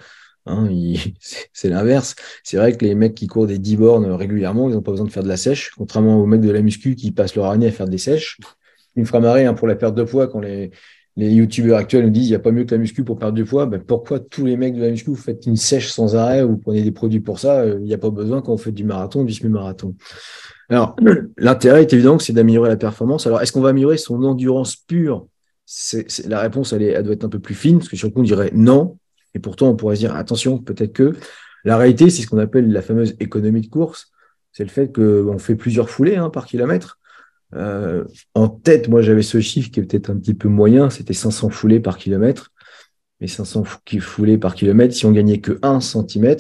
Hein, 0.51 0.69
c'est 1.53 1.69
l'inverse. 1.69 2.15
C'est 2.45 2.57
vrai 2.57 2.77
que 2.77 2.85
les 2.85 2.95
mecs 2.95 3.15
qui 3.15 3.27
courent 3.27 3.47
des 3.47 3.59
10 3.59 3.77
bornes 3.77 4.07
régulièrement, 4.07 4.69
ils 4.69 4.75
n'ont 4.75 4.83
pas 4.83 4.93
besoin 4.93 5.07
de 5.07 5.13
faire 5.13 5.23
de 5.23 5.29
la 5.29 5.37
sèche, 5.37 5.71
contrairement 5.77 6.21
aux 6.21 6.27
mecs 6.27 6.41
de 6.41 6.51
la 6.51 6.63
muscu 6.63 6.95
qui 6.95 7.13
passent 7.13 7.35
leur 7.35 7.47
année 7.47 7.69
à 7.69 7.73
faire 7.73 7.89
des 7.89 7.99
sèches. 7.99 8.39
Il 8.97 9.03
me 9.03 9.07
fera 9.07 9.55
pour 9.55 9.69
la 9.69 9.77
perte 9.77 9.95
de 9.95 10.03
poids 10.03 10.27
quand 10.29 10.41
les, 10.41 10.71
youtubeurs 11.17 11.79
actuels 11.79 12.05
nous 12.05 12.11
disent 12.11 12.27
il 12.27 12.31
n'y 12.31 12.37
a 12.37 12.41
pas 12.41 12.51
mieux 12.51 12.65
que 12.65 12.75
la 12.75 12.79
muscu 12.79 13.05
pour 13.05 13.19
perdre 13.19 13.35
du 13.35 13.45
poids. 13.45 13.67
Ben, 13.67 13.81
pourquoi 13.81 14.21
tous 14.21 14.47
les 14.47 14.57
mecs 14.57 14.75
de 14.75 14.83
la 14.83 14.91
muscu, 14.91 15.11
vous 15.11 15.17
faites 15.17 15.47
une 15.47 15.57
sèche 15.57 15.89
sans 15.91 16.17
arrêt, 16.17 16.43
vous 16.43 16.57
prenez 16.57 16.83
des 16.83 16.93
produits 16.93 17.21
pour 17.21 17.39
ça 17.39 17.67
Il 17.67 17.83
n'y 17.83 17.95
a 17.95 17.99
pas 17.99 18.11
besoin 18.11 18.43
quand 18.43 18.53
vous 18.53 18.63
faites 18.63 18.75
du 18.75 18.85
marathon, 18.85 19.25
du 19.25 19.33
semi-marathon. 19.33 19.95
Alors, 20.71 20.97
l'intérêt 21.37 21.83
est 21.83 21.93
évident 21.93 22.17
que 22.17 22.23
c'est 22.23 22.33
d'améliorer 22.33 22.69
la 22.69 22.77
performance. 22.77 23.27
Alors, 23.27 23.43
est-ce 23.43 23.53
qu'on 23.53 23.61
va 23.61 23.71
améliorer 23.71 23.99
son 23.99 24.23
endurance 24.23 24.77
pure? 24.77 25.27
La 26.27 26.41
réponse, 26.41 26.73
elle 26.73 27.03
doit 27.03 27.13
être 27.13 27.25
un 27.25 27.29
peu 27.29 27.39
plus 27.39 27.55
fine, 27.55 27.79
parce 27.79 27.89
que 27.89 27.97
sur 27.97 28.09
le 28.09 28.13
coup, 28.13 28.21
on 28.21 28.25
dirait 28.25 28.51
non. 28.55 28.97
Et 29.35 29.39
pourtant, 29.39 29.69
on 29.69 29.77
pourrait 29.77 29.97
se 29.97 30.01
dire, 30.01 30.15
attention, 30.15 30.59
peut-être 30.59 30.93
que. 30.93 31.15
La 31.65 31.77
réalité, 31.77 32.09
c'est 32.09 32.23
ce 32.23 32.27
qu'on 32.27 32.39
appelle 32.39 32.73
la 32.73 32.83
fameuse 32.83 33.17
économie 33.21 33.61
de 33.61 33.67
course. 33.67 34.11
C'est 34.53 34.65
le 34.65 34.71
fait 34.71 34.93
qu'on 34.93 35.39
fait 35.39 35.55
plusieurs 35.55 35.91
foulées 35.91 36.17
hein, 36.17 36.31
par 36.31 36.47
kilomètre. 36.47 36.99
Euh, 37.55 38.05
en 38.35 38.49
tête, 38.49 38.89
moi, 38.89 39.03
j'avais 39.03 39.23
ce 39.23 39.41
chiffre 39.41 39.71
qui 39.71 39.81
est 39.81 39.85
peut-être 39.85 40.11
un 40.11 40.17
petit 40.17 40.35
peu 40.35 40.49
moyen, 40.49 40.91
c'était 40.91 41.15
500 41.15 41.51
foulées 41.51 41.81
par 41.81 41.99
kilomètre. 41.99 42.51
Mais 43.21 43.27
500 43.27 43.65
foulées 44.01 44.39
par 44.39 44.55
kilomètre, 44.55 44.95
si 44.95 45.05
on 45.05 45.13
gagnait 45.13 45.41
que 45.41 45.59
1 45.63 45.81
cm, 45.81 46.37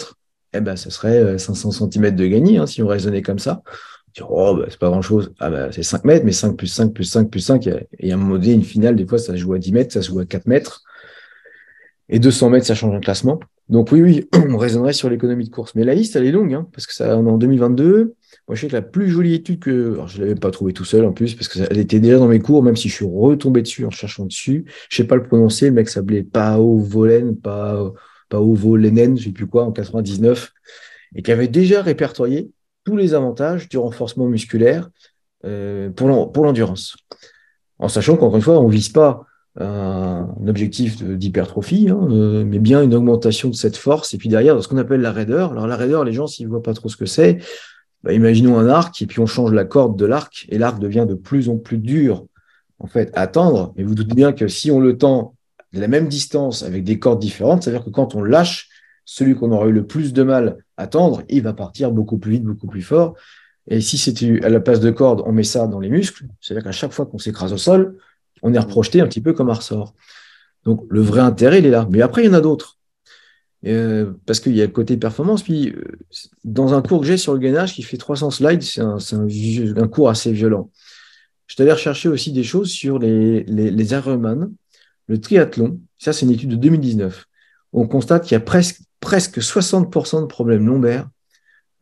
eh 0.52 0.60
ben, 0.60 0.76
ce 0.76 0.90
serait 0.90 1.38
500 1.38 1.68
euh, 1.68 1.90
cm 1.90 2.16
de 2.16 2.26
gagné, 2.26 2.58
hein, 2.58 2.66
si 2.66 2.82
on 2.82 2.86
raisonnait 2.86 3.22
comme 3.22 3.38
ça. 3.38 3.62
oh, 4.22 4.56
bah, 4.56 4.66
c'est 4.68 4.78
pas 4.78 4.88
grand 4.88 5.02
chose. 5.02 5.32
Ah, 5.38 5.50
bah, 5.50 5.72
c'est 5.72 5.82
5 5.82 6.04
mètres, 6.04 6.24
mais 6.24 6.32
5 6.32 6.56
plus 6.56 6.66
5 6.66 6.92
plus 6.92 7.04
5 7.04 7.30
plus 7.30 7.40
5. 7.40 7.68
Et 7.98 8.12
à 8.12 8.14
un 8.14 8.18
moment 8.18 8.38
donné, 8.38 8.52
une 8.52 8.64
finale, 8.64 8.96
des 8.96 9.06
fois, 9.06 9.18
ça 9.18 9.32
se 9.32 9.38
joue 9.38 9.52
à 9.52 9.58
10 9.58 9.72
mètres, 9.72 9.92
ça 9.92 10.02
se 10.02 10.08
joue 10.08 10.20
à 10.20 10.24
4 10.24 10.46
mètres. 10.46 10.82
Et 12.12 12.18
200 12.18 12.50
mètres, 12.50 12.66
ça 12.66 12.74
change 12.74 12.94
un 12.94 13.00
classement. 13.00 13.38
Donc 13.68 13.92
oui, 13.92 14.02
oui, 14.02 14.28
on 14.48 14.56
raisonnerait 14.58 14.92
sur 14.92 15.08
l'économie 15.08 15.44
de 15.44 15.50
course. 15.50 15.76
Mais 15.76 15.84
la 15.84 15.94
liste, 15.94 16.16
elle 16.16 16.26
est 16.26 16.32
longue, 16.32 16.52
hein, 16.52 16.66
parce 16.72 16.86
que 16.86 16.92
ça, 16.92 17.16
en 17.16 17.38
2022, 17.38 18.16
moi, 18.48 18.56
je 18.56 18.62
sais 18.62 18.66
que 18.66 18.72
la 18.72 18.82
plus 18.82 19.08
jolie 19.08 19.34
étude 19.34 19.60
que, 19.60 19.92
alors, 19.92 20.08
je 20.08 20.18
ne 20.18 20.24
l'avais 20.24 20.34
pas 20.38 20.50
trouvée 20.50 20.72
tout 20.72 20.84
seul 20.84 21.04
en 21.04 21.12
plus, 21.12 21.36
parce 21.36 21.46
qu'elle 21.46 21.78
était 21.78 22.00
déjà 22.00 22.18
dans 22.18 22.26
mes 22.26 22.40
cours, 22.40 22.64
même 22.64 22.74
si 22.74 22.88
je 22.88 22.94
suis 22.94 23.06
retombé 23.06 23.62
dessus 23.62 23.86
en 23.86 23.90
cherchant 23.90 24.26
dessus. 24.26 24.64
Je 24.90 24.96
sais 24.96 25.04
pas 25.04 25.14
le 25.14 25.22
prononcer, 25.22 25.66
le 25.66 25.72
mec 25.72 25.88
s'appelait 25.88 26.24
Pao 26.24 26.78
Volen, 26.78 27.36
Pao, 27.36 27.94
Volenen, 28.32 29.16
je 29.16 29.24
sais 29.24 29.30
plus 29.30 29.46
quoi, 29.46 29.64
en 29.64 29.70
99, 29.70 30.52
et 31.14 31.22
qui 31.22 31.30
avait 31.30 31.48
déjà 31.48 31.80
répertorié 31.80 32.50
tous 32.84 32.96
les 32.96 33.14
avantages 33.14 33.68
du 33.68 33.78
renforcement 33.78 34.26
musculaire 34.26 34.90
euh, 35.44 35.90
pour 35.90 36.44
l'endurance. 36.44 36.96
En 37.78 37.88
sachant 37.88 38.16
qu'encore 38.16 38.36
une 38.36 38.42
fois, 38.42 38.58
on 38.58 38.66
ne 38.66 38.72
vise 38.72 38.88
pas 38.88 39.26
un 39.60 40.48
objectif 40.48 41.02
d'hypertrophie, 41.02 41.88
hein, 41.90 42.08
euh, 42.10 42.44
mais 42.44 42.58
bien 42.58 42.82
une 42.82 42.94
augmentation 42.94 43.48
de 43.48 43.54
cette 43.54 43.76
force. 43.76 44.14
Et 44.14 44.18
puis 44.18 44.28
derrière, 44.28 44.62
ce 44.62 44.68
qu'on 44.68 44.78
appelle 44.78 45.00
la 45.00 45.12
raideur. 45.12 45.52
Alors 45.52 45.66
la 45.66 45.76
raideur, 45.76 46.04
les 46.04 46.12
gens, 46.12 46.26
s'ils 46.26 46.46
ne 46.46 46.50
voient 46.50 46.62
pas 46.62 46.74
trop 46.74 46.88
ce 46.88 46.96
que 46.96 47.06
c'est, 47.06 47.38
bah, 48.02 48.12
imaginons 48.12 48.58
un 48.58 48.68
arc 48.68 49.00
et 49.02 49.06
puis 49.06 49.20
on 49.20 49.26
change 49.26 49.52
la 49.52 49.64
corde 49.64 49.98
de 49.98 50.06
l'arc 50.06 50.46
et 50.48 50.58
l'arc 50.58 50.78
devient 50.78 51.06
de 51.08 51.14
plus 51.14 51.48
en 51.48 51.56
plus 51.56 51.78
dur 51.78 52.26
en 52.78 52.86
fait 52.86 53.10
à 53.14 53.26
tendre. 53.26 53.74
Mais 53.76 53.84
vous 53.84 53.94
doutez 53.94 54.14
bien 54.14 54.32
que 54.32 54.48
si 54.48 54.70
on 54.70 54.80
le 54.80 54.96
tend 54.96 55.34
de 55.72 55.80
la 55.80 55.88
même 55.88 56.08
distance 56.08 56.62
avec 56.62 56.82
des 56.84 56.98
cordes 56.98 57.20
différentes, 57.20 57.62
c'est-à-dire 57.62 57.84
que 57.84 57.90
quand 57.90 58.14
on 58.14 58.22
lâche, 58.22 58.68
celui 59.04 59.34
qu'on 59.34 59.52
aura 59.52 59.66
eu 59.66 59.72
le 59.72 59.86
plus 59.86 60.12
de 60.12 60.22
mal 60.22 60.58
à 60.76 60.86
tendre, 60.86 61.22
il 61.28 61.42
va 61.42 61.52
partir 61.52 61.90
beaucoup 61.90 62.18
plus 62.18 62.32
vite, 62.32 62.44
beaucoup 62.44 62.66
plus 62.66 62.82
fort. 62.82 63.14
Et 63.68 63.80
si 63.80 63.98
c'était 63.98 64.42
à 64.44 64.48
la 64.48 64.60
place 64.60 64.80
de 64.80 64.90
corde, 64.90 65.22
on 65.26 65.32
met 65.32 65.44
ça 65.44 65.66
dans 65.66 65.80
les 65.80 65.90
muscles, 65.90 66.26
c'est-à-dire 66.40 66.64
qu'à 66.64 66.72
chaque 66.72 66.92
fois 66.92 67.06
qu'on 67.06 67.18
s'écrase 67.18 67.52
au 67.52 67.58
sol, 67.58 67.96
on 68.42 68.52
est 68.54 68.58
reprojeté 68.58 69.00
un 69.00 69.06
petit 69.06 69.20
peu 69.20 69.32
comme 69.32 69.50
un 69.50 69.54
ressort. 69.54 69.94
Donc 70.64 70.84
le 70.90 71.00
vrai 71.00 71.20
intérêt, 71.20 71.60
il 71.60 71.66
est 71.66 71.70
là. 71.70 71.86
Mais 71.90 72.02
après, 72.02 72.22
il 72.22 72.26
y 72.26 72.30
en 72.30 72.34
a 72.34 72.40
d'autres. 72.40 72.78
Euh, 73.66 74.12
parce 74.24 74.40
qu'il 74.40 74.56
y 74.56 74.62
a 74.62 74.66
le 74.66 74.72
côté 74.72 74.96
performance. 74.96 75.42
Puis, 75.42 75.70
euh, 75.70 75.84
dans 76.44 76.72
un 76.72 76.80
cours 76.80 77.00
que 77.00 77.06
j'ai 77.06 77.16
sur 77.16 77.34
le 77.34 77.38
gainage 77.38 77.74
qui 77.74 77.82
fait 77.82 77.98
300 77.98 78.30
slides, 78.30 78.62
c'est 78.62 78.80
un, 78.80 79.88
cours 79.88 80.08
assez 80.08 80.32
violent. 80.32 80.70
Je 81.46 81.56
t'allais 81.56 81.72
rechercher 81.72 82.08
aussi 82.08 82.32
des 82.32 82.44
choses 82.44 82.70
sur 82.70 82.98
les, 82.98 83.42
les, 83.44 83.70
les 83.70 83.92
Ironman, 83.92 84.50
le 85.08 85.20
triathlon. 85.20 85.80
Ça, 85.98 86.12
c'est 86.12 86.24
une 86.24 86.32
étude 86.32 86.50
de 86.50 86.56
2019. 86.56 87.26
On 87.72 87.86
constate 87.86 88.24
qu'il 88.24 88.32
y 88.32 88.36
a 88.36 88.40
presque, 88.40 88.80
presque 89.00 89.38
60% 89.38 90.22
de 90.22 90.26
problèmes 90.26 90.66
lombaires 90.66 91.08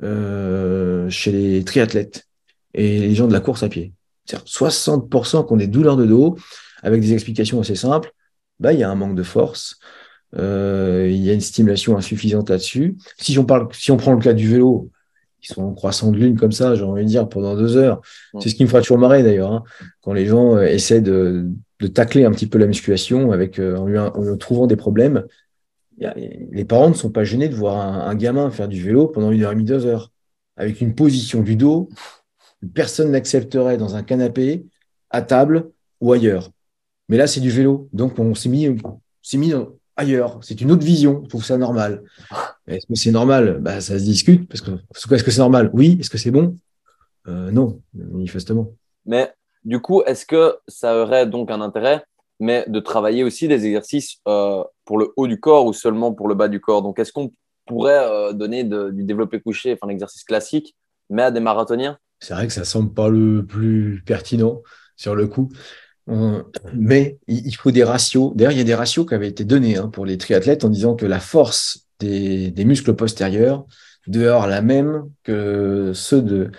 euh, 0.02 1.08
chez 1.10 1.32
les 1.32 1.64
triathlètes 1.64 2.26
et 2.74 3.00
les 3.00 3.14
gens 3.14 3.28
de 3.28 3.32
la 3.32 3.40
course 3.40 3.62
à 3.62 3.68
pied. 3.68 3.92
60% 4.36 5.46
qui 5.46 5.52
ont 5.52 5.56
des 5.56 5.66
douleurs 5.66 5.96
de 5.96 6.06
dos, 6.06 6.36
avec 6.82 7.00
des 7.00 7.12
explications 7.12 7.60
assez 7.60 7.74
simples. 7.74 8.12
Bah, 8.60 8.72
il 8.72 8.80
y 8.80 8.82
a 8.82 8.90
un 8.90 8.94
manque 8.94 9.14
de 9.14 9.22
force, 9.22 9.78
euh, 10.36 11.08
il 11.10 11.24
y 11.24 11.30
a 11.30 11.32
une 11.32 11.40
stimulation 11.40 11.96
insuffisante 11.96 12.50
là-dessus. 12.50 12.96
Si 13.18 13.38
on 13.38 13.44
parle, 13.44 13.68
si 13.72 13.90
on 13.90 13.96
prend 13.96 14.12
le 14.12 14.20
cas 14.20 14.32
du 14.32 14.48
vélo, 14.48 14.90
ils 15.42 15.46
sont 15.46 15.62
en 15.62 15.74
croissant 15.74 16.10
de 16.10 16.18
lune 16.18 16.36
comme 16.36 16.52
ça, 16.52 16.74
j'ai 16.74 16.82
envie 16.82 17.04
de 17.04 17.08
dire, 17.08 17.28
pendant 17.28 17.56
deux 17.56 17.76
heures. 17.76 18.00
C'est 18.40 18.48
ce 18.48 18.54
qui 18.54 18.64
me 18.64 18.68
fera 18.68 18.80
toujours 18.80 18.98
marrer 18.98 19.22
d'ailleurs, 19.22 19.52
hein, 19.52 19.64
quand 20.02 20.12
les 20.12 20.26
gens 20.26 20.56
euh, 20.56 20.62
essaient 20.62 21.00
de, 21.00 21.46
de, 21.80 21.86
tacler 21.86 22.24
un 22.24 22.32
petit 22.32 22.46
peu 22.46 22.58
la 22.58 22.66
musculation 22.66 23.30
avec, 23.30 23.58
euh, 23.58 23.76
en, 23.76 23.86
lui, 23.86 23.98
en, 23.98 24.36
trouvant 24.36 24.66
des 24.66 24.76
problèmes. 24.76 25.24
les 25.98 26.64
parents 26.64 26.88
ne 26.88 26.94
sont 26.94 27.10
pas 27.10 27.24
gênés 27.24 27.48
de 27.48 27.54
voir 27.54 27.76
un, 27.76 28.14
gamin 28.14 28.50
faire 28.50 28.68
du 28.68 28.82
vélo 28.82 29.06
pendant 29.06 29.30
une 29.30 29.42
heure 29.42 29.52
et 29.52 29.54
demie, 29.54 29.64
deux 29.64 29.86
heures, 29.86 30.10
avec 30.56 30.80
une 30.80 30.94
position 30.94 31.42
du 31.42 31.56
dos. 31.56 31.88
Personne 32.74 33.10
n'accepterait 33.12 33.76
dans 33.76 33.94
un 33.94 34.02
canapé, 34.02 34.66
à 35.10 35.22
table 35.22 35.70
ou 36.00 36.12
ailleurs. 36.12 36.50
Mais 37.08 37.16
là, 37.16 37.26
c'est 37.26 37.40
du 37.40 37.50
vélo. 37.50 37.88
Donc, 37.92 38.18
on 38.18 38.34
s'est 38.34 38.48
mis, 38.48 38.68
s'est 39.22 39.38
mis 39.38 39.50
dans, 39.50 39.68
ailleurs. 39.96 40.38
C'est 40.42 40.60
une 40.60 40.70
autre 40.70 40.84
vision. 40.84 41.22
Je 41.24 41.28
trouve 41.28 41.44
ça 41.44 41.56
normal. 41.56 42.02
Est-ce 42.66 42.86
que 42.86 42.94
c'est 42.94 43.10
normal? 43.10 43.58
Bah, 43.60 43.80
Ça 43.80 43.98
se 43.98 44.04
discute. 44.04 44.48
Parce 44.48 44.60
que, 44.60 44.70
est-ce 45.14 45.24
que 45.24 45.30
c'est 45.30 45.40
normal? 45.40 45.70
Oui. 45.72 45.96
Est-ce 46.00 46.10
que 46.10 46.18
c'est 46.18 46.30
bon? 46.30 46.56
Euh, 47.26 47.50
Non, 47.50 47.80
manifestement. 47.94 48.70
Mais 49.06 49.32
Du 49.64 49.80
coup, 49.80 50.02
est-ce 50.02 50.24
que 50.24 50.56
ça 50.68 50.96
aurait 51.02 51.26
donc 51.26 51.50
un 51.50 51.60
intérêt, 51.60 52.04
mais 52.40 52.64
de 52.68 52.80
travailler 52.80 53.24
aussi 53.24 53.48
des 53.48 53.66
exercices 53.66 54.18
euh, 54.28 54.62
pour 54.84 54.98
le 54.98 55.12
haut 55.16 55.26
du 55.26 55.40
corps 55.40 55.66
ou 55.66 55.72
seulement 55.72 56.12
pour 56.12 56.28
le 56.28 56.34
bas 56.34 56.48
du 56.48 56.60
corps? 56.60 56.82
Donc, 56.82 56.98
est-ce 56.98 57.12
qu'on 57.12 57.32
pourrait 57.66 57.98
euh, 57.98 58.32
donner 58.32 58.64
du 58.64 59.04
développé 59.04 59.40
couché, 59.40 59.72
enfin 59.74 59.88
l'exercice 59.88 60.24
classique, 60.24 60.76
mais 61.10 61.22
à 61.22 61.30
des 61.30 61.40
marathoniens? 61.40 61.98
C'est 62.20 62.34
vrai 62.34 62.46
que 62.46 62.52
ça 62.52 62.64
semble 62.64 62.92
pas 62.92 63.08
le 63.08 63.44
plus 63.44 64.02
pertinent 64.04 64.62
sur 64.96 65.14
le 65.14 65.26
coup. 65.26 65.50
Mais 66.74 67.18
il 67.26 67.54
faut 67.54 67.70
des 67.70 67.84
ratios. 67.84 68.32
D'ailleurs, 68.34 68.52
il 68.52 68.58
y 68.58 68.62
a 68.62 68.64
des 68.64 68.74
ratios 68.74 69.06
qui 69.06 69.14
avaient 69.14 69.28
été 69.28 69.44
donnés 69.44 69.76
hein, 69.76 69.88
pour 69.88 70.06
les 70.06 70.16
triathlètes 70.16 70.64
en 70.64 70.70
disant 70.70 70.94
que 70.94 71.06
la 71.06 71.20
force 71.20 71.86
des, 72.00 72.52
muscles 72.64 72.94
postérieurs 72.94 73.66
dehors 74.06 74.46
la 74.46 74.62
même 74.62 75.04
que 75.22 75.92
ceux 75.94 76.22
de, 76.22 76.50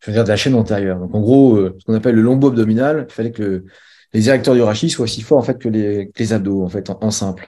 je 0.00 0.10
veux 0.10 0.12
dire, 0.12 0.24
de 0.24 0.28
la 0.28 0.36
chaîne 0.36 0.54
antérieure. 0.54 0.98
Donc, 0.98 1.14
en 1.14 1.20
gros, 1.20 1.56
euh, 1.56 1.74
ce 1.78 1.84
qu'on 1.84 1.94
appelle 1.94 2.16
le 2.16 2.22
lombo 2.22 2.48
abdominal, 2.48 3.06
il 3.08 3.12
fallait 3.12 3.32
que 3.32 3.64
les 4.12 4.28
érecteurs 4.28 4.54
du 4.54 4.60
rachis 4.60 4.90
soient 4.90 5.04
aussi 5.04 5.22
forts 5.22 5.38
en 5.38 5.42
fait 5.42 5.58
que 5.58 5.68
les, 5.68 6.32
abdos 6.32 6.62
en 6.62 6.68
fait 6.68 6.90
en, 6.90 7.10
simple. 7.10 7.46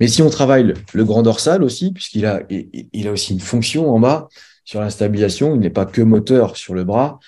Mais 0.00 0.08
si 0.08 0.22
on 0.22 0.28
travaille 0.28 0.74
le, 0.92 1.04
grand 1.04 1.22
dorsal 1.22 1.62
aussi, 1.62 1.92
puisqu'il 1.92 2.26
a, 2.26 2.42
il, 2.50 3.08
a 3.08 3.12
aussi 3.12 3.32
une 3.32 3.40
fonction 3.40 3.90
en 3.90 4.00
bas 4.00 4.28
sur 4.64 4.80
la 4.80 4.90
stabilisation, 4.90 5.54
il 5.54 5.60
n'est 5.60 5.70
pas 5.70 5.86
que 5.86 6.02
moteur 6.02 6.56
sur 6.56 6.74
le 6.74 6.84
bras, 6.84 7.18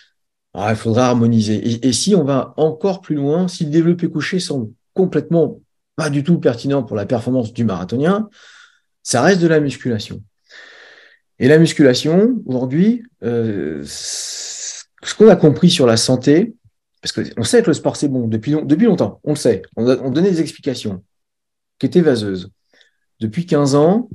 ah, 0.55 0.71
il 0.71 0.76
faudra 0.76 1.09
harmoniser. 1.09 1.87
Et, 1.87 1.93
si 1.93 2.14
on 2.14 2.25
va 2.25 2.55
encore 2.57 3.02
plus 3.02 3.14
loin, 3.14 3.47
si 3.47 3.64
le 3.64 3.71
développé 3.71 4.09
couché 4.09 4.40
semble 4.40 4.73
complètement 4.95 5.61
pas 5.97 6.09
du 6.09 6.25
tout 6.25 6.38
pertinent 6.40 6.83
pour 6.83 6.97
la 6.97 7.05
performance 7.05 7.52
du 7.52 7.64
marathonien, 7.64 8.31
ça 9.02 9.21
reste 9.21 9.43
de 9.43 9.49
la 9.49 9.61
musculation. 9.61 10.23
Et 11.38 11.49
la 11.49 11.59
musculation, 11.59 12.43
aujourd'hui, 12.47 13.02
euh, 13.23 13.83
ce 13.85 15.14
qu'on 15.19 15.28
a 15.28 15.37
compris 15.37 15.69
sur 15.69 15.87
la 15.87 15.99
santé, 15.99 16.55
parce 17.02 17.12
qu'on 17.12 17.45
sait 17.45 17.62
que 17.62 17.69
le 17.69 17.75
sport 17.75 17.97
c'est 17.97 18.09
bon 18.09 18.26
depuis, 18.26 18.57
depuis 18.64 18.87
longtemps, 18.87 19.21
on 19.25 19.31
le 19.31 19.37
sait, 19.37 19.61
on, 19.76 19.87
on 19.87 20.11
donnait 20.11 20.31
des 20.31 20.40
explications 20.40 21.05
qui 21.78 21.85
étaient 21.85 22.00
vaseuses. 22.00 22.50
Depuis 23.21 23.45
15 23.45 23.75
ans, 23.75 24.09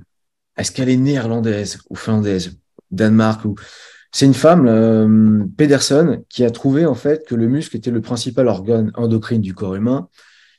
est-ce 0.57 0.71
qu'elle 0.71 0.89
est 0.89 0.97
néerlandaise 0.97 1.79
ou 1.91 1.95
finlandaise, 1.95 2.59
Danemark 2.91 3.45
c'est 4.11 4.25
une 4.25 4.33
femme, 4.33 4.67
euh, 4.67 5.45
Pedersen, 5.57 6.23
qui 6.27 6.43
a 6.43 6.51
trouvé 6.51 6.85
en 6.85 6.95
fait 6.95 7.25
que 7.25 7.35
le 7.35 7.47
muscle 7.47 7.77
était 7.77 7.91
le 7.91 8.01
principal 8.01 8.47
organe 8.47 8.91
endocrine 8.95 9.41
du 9.41 9.53
corps 9.53 9.75
humain 9.75 10.09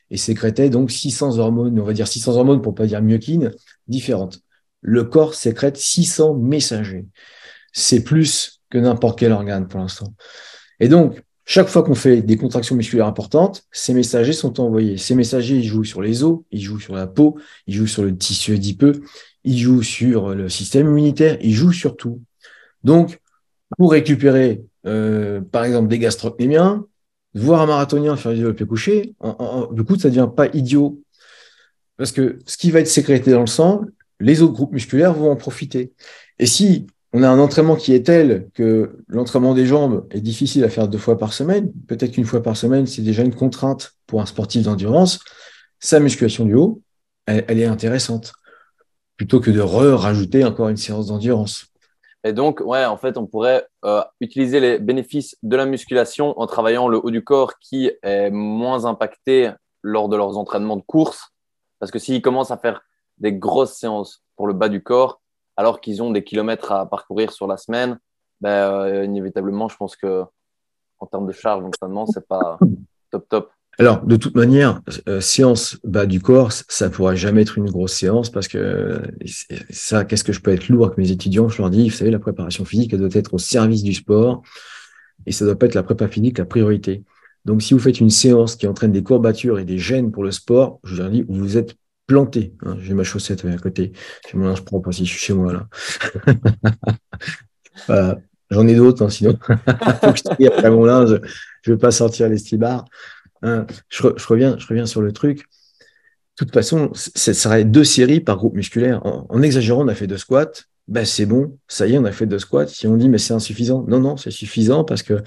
et 0.09 0.17
sécrétait 0.17 0.69
donc 0.69 0.91
600 0.91 1.37
hormones, 1.37 1.79
on 1.79 1.83
va 1.83 1.93
dire 1.93 2.07
600 2.07 2.35
hormones 2.35 2.61
pour 2.61 2.73
pas 2.73 2.87
dire 2.87 3.01
myokines, 3.01 3.51
différentes. 3.87 4.39
Le 4.81 5.03
corps 5.03 5.35
sécrète 5.35 5.77
600 5.77 6.35
messagers. 6.35 7.05
C'est 7.73 8.03
plus 8.03 8.61
que 8.69 8.79
n'importe 8.79 9.19
quel 9.19 9.31
organe 9.31 9.67
pour 9.67 9.79
l'instant. 9.79 10.13
Et 10.79 10.87
donc, 10.87 11.21
chaque 11.45 11.67
fois 11.67 11.83
qu'on 11.83 11.95
fait 11.95 12.21
des 12.21 12.37
contractions 12.37 12.75
musculaires 12.75 13.07
importantes, 13.07 13.63
ces 13.71 13.93
messagers 13.93 14.33
sont 14.33 14.59
envoyés. 14.59 14.97
Ces 14.97 15.13
messagers, 15.13 15.57
ils 15.57 15.67
jouent 15.67 15.83
sur 15.83 16.01
les 16.01 16.23
os, 16.23 16.39
ils 16.51 16.61
jouent 16.61 16.79
sur 16.79 16.95
la 16.95 17.05
peau, 17.05 17.37
ils 17.67 17.75
jouent 17.75 17.87
sur 17.87 18.03
le 18.03 18.17
tissu 18.17 18.53
adipeux, 18.53 19.03
ils 19.43 19.57
jouent 19.57 19.83
sur 19.83 20.33
le 20.35 20.49
système 20.49 20.87
immunitaire, 20.87 21.37
ils 21.41 21.53
jouent 21.53 21.71
sur 21.71 21.95
tout. 21.95 22.21
Donc, 22.83 23.19
pour 23.77 23.91
récupérer, 23.91 24.63
euh, 24.85 25.41
par 25.41 25.63
exemple, 25.63 25.87
des 25.87 25.99
gastrocnémiens, 25.99 26.85
voir 27.33 27.61
un 27.61 27.65
marathonien 27.65 28.15
faire 28.15 28.31
du 28.31 28.37
développé 28.37 28.65
couché, 28.65 29.15
du 29.71 29.83
coup, 29.83 29.97
ça 29.97 30.09
devient 30.09 30.29
pas 30.35 30.47
idiot. 30.53 31.01
Parce 31.97 32.11
que 32.11 32.39
ce 32.45 32.57
qui 32.57 32.71
va 32.71 32.79
être 32.79 32.87
sécrété 32.87 33.31
dans 33.31 33.41
le 33.41 33.47
sang, 33.47 33.81
les 34.19 34.41
autres 34.41 34.53
groupes 34.53 34.73
musculaires 34.73 35.13
vont 35.13 35.31
en 35.31 35.35
profiter. 35.35 35.93
Et 36.39 36.45
si 36.45 36.87
on 37.11 37.21
a 37.23 37.29
un 37.29 37.39
entraînement 37.39 37.75
qui 37.75 37.93
est 37.93 38.05
tel 38.05 38.49
que 38.53 38.97
l'entraînement 39.07 39.53
des 39.53 39.65
jambes 39.65 40.07
est 40.09 40.21
difficile 40.21 40.63
à 40.63 40.69
faire 40.69 40.87
deux 40.87 40.97
fois 40.97 41.17
par 41.17 41.33
semaine, 41.33 41.71
peut-être 41.87 42.11
qu'une 42.11 42.25
fois 42.25 42.41
par 42.41 42.57
semaine, 42.57 42.87
c'est 42.87 43.03
déjà 43.03 43.23
une 43.23 43.35
contrainte 43.35 43.93
pour 44.07 44.21
un 44.21 44.25
sportif 44.25 44.63
d'endurance, 44.63 45.19
sa 45.79 45.99
musculation 45.99 46.45
du 46.45 46.55
haut, 46.55 46.81
elle 47.25 47.59
est 47.59 47.65
intéressante, 47.65 48.33
plutôt 49.23 49.39
que 49.39 49.51
de 49.51 49.61
re-rajouter 49.61 50.43
encore 50.43 50.67
une 50.67 50.75
séance 50.75 51.07
d'endurance. 51.07 51.67
Et 52.25 52.33
donc, 52.33 52.59
ouais, 52.59 52.83
en 52.83 52.97
fait, 52.97 53.17
on 53.17 53.25
pourrait 53.25 53.65
euh, 53.85 54.03
utiliser 54.19 54.59
les 54.59 54.79
bénéfices 54.79 55.37
de 55.43 55.55
la 55.55 55.65
musculation 55.65 56.37
en 56.37 56.45
travaillant 56.45 56.89
le 56.89 56.97
haut 57.01 57.09
du 57.09 57.23
corps 57.23 57.57
qui 57.59 57.89
est 58.03 58.29
moins 58.31 58.83
impacté 58.83 59.51
lors 59.81 60.09
de 60.09 60.17
leurs 60.17 60.37
entraînements 60.37 60.75
de 60.75 60.81
course. 60.81 61.29
Parce 61.79 61.89
que 61.89 61.99
s'ils 61.99 62.21
commencent 62.21 62.51
à 62.51 62.57
faire 62.57 62.81
des 63.17 63.31
grosses 63.31 63.77
séances 63.77 64.25
pour 64.35 64.45
le 64.45 64.53
bas 64.53 64.67
du 64.67 64.83
corps, 64.83 65.21
alors 65.55 65.79
qu'ils 65.79 66.03
ont 66.03 66.11
des 66.11 66.25
kilomètres 66.25 66.73
à 66.73 66.85
parcourir 66.85 67.31
sur 67.31 67.47
la 67.47 67.55
semaine, 67.55 67.99
ben, 68.41 68.49
euh, 68.49 69.05
inévitablement, 69.05 69.69
je 69.69 69.77
pense 69.77 69.95
que 69.95 70.25
en 70.99 71.05
termes 71.05 71.27
de 71.27 71.31
charge 71.31 71.63
d'entraînement, 71.63 72.05
c'est 72.07 72.27
pas 72.27 72.59
top 73.09 73.29
top. 73.29 73.51
Alors, 73.79 74.05
de 74.05 74.15
toute 74.15 74.35
manière, 74.35 74.81
euh, 75.07 75.19
séance 75.19 75.77
bas 75.83 76.05
du 76.05 76.21
corps, 76.21 76.51
ça 76.51 76.89
pourra 76.89 77.15
jamais 77.15 77.41
être 77.41 77.57
une 77.57 77.69
grosse 77.69 77.93
séance 77.93 78.29
parce 78.29 78.47
que 78.47 79.01
ça, 79.69 80.05
qu'est-ce 80.05 80.23
que 80.23 80.33
je 80.33 80.41
peux 80.41 80.51
être 80.51 80.69
lourd 80.69 80.85
avec 80.85 80.97
mes 80.97 81.09
étudiants? 81.09 81.49
Je 81.49 81.59
leur 81.59 81.71
dis, 81.71 81.89
vous 81.89 81.95
savez, 81.95 82.11
la 82.11 82.19
préparation 82.19 82.65
physique, 82.65 82.93
elle 82.93 82.99
doit 82.99 83.09
être 83.13 83.33
au 83.33 83.39
service 83.39 83.81
du 83.81 83.93
sport 83.93 84.43
et 85.25 85.31
ça 85.31 85.45
doit 85.45 85.57
pas 85.57 85.65
être 85.65 85.75
la 85.75 85.83
prépa 85.83 86.07
physique 86.07 86.37
la 86.37 86.45
priorité. 86.45 87.03
Donc, 87.45 87.61
si 87.61 87.73
vous 87.73 87.79
faites 87.79 87.99
une 87.99 88.11
séance 88.11 88.55
qui 88.55 88.67
entraîne 88.67 88.91
des 88.91 89.03
courbatures 89.03 89.59
et 89.59 89.65
des 89.65 89.79
gènes 89.79 90.11
pour 90.11 90.23
le 90.23 90.31
sport, 90.31 90.79
je 90.83 90.95
leur 90.95 91.09
dis, 91.09 91.25
vous 91.27 91.57
êtes 91.57 91.75
planté. 92.05 92.53
Hein. 92.65 92.77
J'ai 92.79 92.93
ma 92.93 93.03
chaussette 93.03 93.43
à 93.45 93.57
côté. 93.57 93.91
J'ai 94.29 94.37
mon 94.37 94.45
linge 94.45 94.63
propre 94.63 94.91
si 94.91 95.05
je 95.05 95.11
suis 95.11 95.19
chez 95.19 95.33
moi 95.33 95.53
là. 95.53 95.67
J'en 98.49 98.67
ai 98.67 98.75
d'autres, 98.75 99.03
hein, 99.03 99.09
sinon. 99.09 99.37
Faut 99.47 100.11
que 100.11 100.19
je 100.39 100.47
après 100.47 100.69
mon 100.69 100.85
linge. 100.85 101.19
Je 101.63 101.71
ne 101.71 101.75
veux 101.75 101.79
pas 101.79 101.91
sortir 101.91 102.29
les 102.29 102.37
stybards. 102.37 102.85
Hein, 103.43 103.67
je, 103.89 104.07
reviens, 104.27 104.85
sur 104.85 105.01
le 105.01 105.11
truc. 105.11 105.39
De 105.39 106.45
toute 106.45 106.53
façon, 106.53 106.89
ce 106.93 107.33
serait 107.33 107.65
deux 107.65 107.83
séries 107.83 108.21
par 108.21 108.37
groupe 108.37 108.55
musculaire. 108.55 109.05
En, 109.05 109.41
exagérant, 109.43 109.83
on 109.83 109.87
a 109.89 109.95
fait 109.95 110.07
deux 110.07 110.17
squats. 110.17 110.51
Ben, 110.87 111.05
c'est 111.05 111.25
bon, 111.25 111.57
ça 111.67 111.85
y 111.87 111.93
est, 111.93 111.97
on 111.97 112.05
a 112.05 112.11
fait 112.11 112.25
deux 112.25 112.39
squats. 112.39 112.67
Si 112.67 112.87
on 112.87 112.97
dit, 112.97 113.09
mais 113.09 113.17
c'est 113.17 113.33
insuffisant. 113.33 113.85
Non, 113.87 113.99
non, 113.99 114.17
c'est 114.17 114.31
suffisant 114.31 114.83
parce 114.83 115.03
que 115.03 115.21